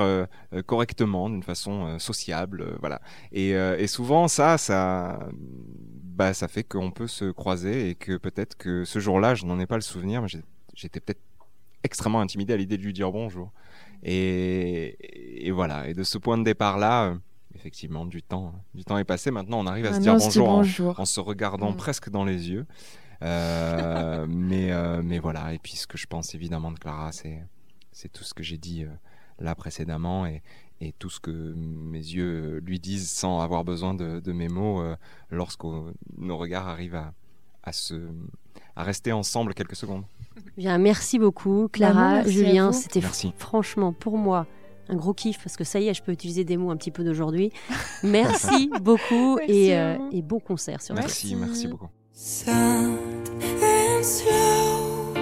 correctement, 0.66 1.30
d'une 1.30 1.42
façon 1.42 1.98
sociable, 1.98 2.76
voilà. 2.80 3.00
Et, 3.32 3.50
et 3.50 3.86
souvent, 3.86 4.28
ça, 4.28 4.58
ça, 4.58 5.18
bah, 6.16 6.34
ça 6.34 6.48
fait 6.48 6.64
qu'on 6.64 6.90
peut 6.90 7.06
se 7.06 7.30
croiser 7.30 7.90
et 7.90 7.94
que 7.94 8.16
peut-être 8.16 8.56
que 8.56 8.84
ce 8.84 8.98
jour-là, 8.98 9.34
je 9.34 9.44
n'en 9.46 9.58
ai 9.60 9.66
pas 9.66 9.76
le 9.76 9.82
souvenir, 9.82 10.22
mais 10.22 10.28
j'étais 10.74 11.00
peut-être 11.00 11.20
extrêmement 11.86 12.20
intimidé 12.20 12.52
à 12.52 12.56
l'idée 12.56 12.76
de 12.76 12.82
lui 12.82 12.92
dire 12.92 13.10
bonjour. 13.10 13.50
Et, 14.02 15.46
et 15.46 15.50
voilà. 15.50 15.88
Et 15.88 15.94
de 15.94 16.02
ce 16.02 16.18
point 16.18 16.36
de 16.38 16.44
départ-là, 16.44 17.06
euh, 17.06 17.16
effectivement, 17.54 18.04
du 18.04 18.22
temps, 18.22 18.52
du 18.74 18.84
temps 18.84 18.98
est 18.98 19.04
passé. 19.04 19.30
Maintenant, 19.30 19.58
on 19.60 19.66
arrive 19.66 19.86
à 19.86 19.94
se 19.94 20.00
dire 20.00 20.12
bonjour, 20.16 20.48
en- 21.00 21.04
se 21.06 21.20
regardant 21.20 21.72
Mm. 21.72 21.76
presque 21.76 22.10
dans 22.10 22.24
les 22.24 22.50
yeux. 22.50 22.66
Euh, 23.22 24.26
mais, 24.28 24.70
euh, 24.72 25.00
mais 25.02 25.18
voilà. 25.18 25.54
Et 25.54 25.58
puis, 25.58 25.76
ce 25.76 25.86
que 25.86 25.96
je 25.98 26.06
pense 26.06 26.34
évidemment 26.34 26.70
de 26.70 26.78
Clara, 26.78 27.12
c'est, 27.12 27.42
c'est 27.92 28.12
tout 28.12 28.24
ce 28.24 28.34
que 28.34 28.42
j'ai 28.42 28.58
dit 28.58 28.84
là 29.38 29.54
précédemment 29.54 30.26
et, 30.26 30.42
et 30.80 30.92
tout 30.92 31.10
ce 31.10 31.20
que 31.20 31.30
mes 31.56 31.98
yeux 31.98 32.58
lui 32.64 32.78
disent 32.78 33.10
sans 33.10 33.40
avoir 33.40 33.64
besoin 33.64 33.94
de, 33.94 34.20
de 34.20 34.32
mes 34.32 34.48
mots 34.48 34.82
lorsque 35.30 35.64
nos 35.64 36.36
regards 36.36 36.68
arrivent 36.68 36.94
à, 36.94 37.12
à, 37.62 37.72
se, 37.72 38.08
à 38.76 38.82
rester 38.82 39.12
ensemble 39.12 39.54
quelques 39.54 39.76
secondes. 39.76 40.04
Bien, 40.56 40.78
merci 40.78 41.18
beaucoup, 41.18 41.62
Bah 41.64 41.68
Clara, 41.72 42.14
merci 42.16 42.28
à 42.28 42.32
Julien. 42.32 42.72
C'était 42.72 43.00
franchement 43.36 43.92
pour 43.92 44.16
moi 44.18 44.46
un 44.88 44.94
gros 44.94 45.14
kiff 45.14 45.38
parce 45.42 45.56
que 45.56 45.64
ça 45.64 45.80
y 45.80 45.88
est, 45.88 45.94
je 45.94 46.02
peux 46.02 46.12
utiliser 46.12 46.44
des 46.44 46.56
mots 46.56 46.70
un 46.70 46.76
petit 46.76 46.90
peu 46.90 47.04
d'aujourd'hui. 47.04 47.52
Merci 48.02 48.70
beaucoup 48.82 49.36
Merci 49.36 49.52
et, 49.52 49.74
à 49.74 49.94
euh, 49.94 49.98
et 50.12 50.22
bon 50.22 50.38
concert 50.40 50.80
sur 50.80 50.94
Merci, 50.94 51.34
Merci. 51.34 51.48
merci 51.48 51.66
beaucoup. 51.68 51.88
Sad 52.12 52.54
and 53.62 54.02
slow, 54.02 55.14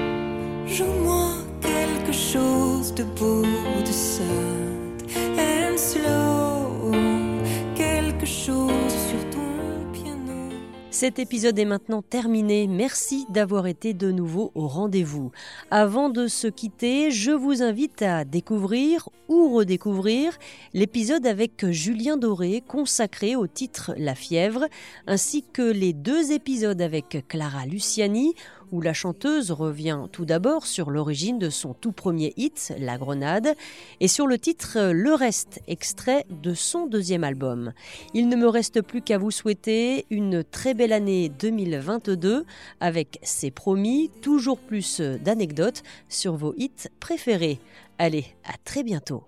joue-moi 0.66 1.30
quelque 1.60 2.12
chose 2.12 2.94
de 2.94 3.04
beau, 3.18 3.42
de 3.42 3.86
sad 3.86 4.22
and 5.38 5.76
slow, 5.76 6.23
Cet 10.94 11.18
épisode 11.18 11.58
est 11.58 11.64
maintenant 11.64 12.02
terminé. 12.02 12.68
Merci 12.68 13.26
d'avoir 13.28 13.66
été 13.66 13.94
de 13.94 14.12
nouveau 14.12 14.52
au 14.54 14.68
rendez-vous. 14.68 15.32
Avant 15.72 16.08
de 16.08 16.28
se 16.28 16.46
quitter, 16.46 17.10
je 17.10 17.32
vous 17.32 17.64
invite 17.64 18.00
à 18.02 18.24
découvrir 18.24 19.08
ou 19.26 19.52
redécouvrir 19.56 20.38
l'épisode 20.72 21.26
avec 21.26 21.68
Julien 21.68 22.16
Doré 22.16 22.62
consacré 22.64 23.34
au 23.34 23.48
titre 23.48 23.92
La 23.96 24.14
fièvre, 24.14 24.66
ainsi 25.08 25.42
que 25.52 25.62
les 25.62 25.92
deux 25.92 26.30
épisodes 26.30 26.80
avec 26.80 27.24
Clara 27.26 27.66
Luciani 27.66 28.34
où 28.74 28.80
la 28.80 28.92
chanteuse 28.92 29.52
revient 29.52 30.00
tout 30.10 30.24
d'abord 30.24 30.66
sur 30.66 30.90
l'origine 30.90 31.38
de 31.38 31.48
son 31.48 31.74
tout 31.74 31.92
premier 31.92 32.34
hit, 32.36 32.74
La 32.76 32.98
Grenade, 32.98 33.54
et 34.00 34.08
sur 34.08 34.26
le 34.26 34.36
titre 34.36 34.90
Le 34.90 35.14
Reste, 35.14 35.60
extrait 35.68 36.26
de 36.42 36.54
son 36.54 36.86
deuxième 36.86 37.22
album. 37.22 37.72
Il 38.14 38.28
ne 38.28 38.34
me 38.34 38.48
reste 38.48 38.82
plus 38.82 39.00
qu'à 39.00 39.16
vous 39.16 39.30
souhaiter 39.30 40.06
une 40.10 40.42
très 40.42 40.74
belle 40.74 40.92
année 40.92 41.28
2022 41.28 42.44
avec, 42.80 43.20
c'est 43.22 43.52
promis, 43.52 44.10
toujours 44.22 44.58
plus 44.58 45.00
d'anecdotes 45.00 45.84
sur 46.08 46.34
vos 46.34 46.52
hits 46.56 46.88
préférés. 46.98 47.60
Allez, 47.98 48.26
à 48.44 48.54
très 48.64 48.82
bientôt. 48.82 49.22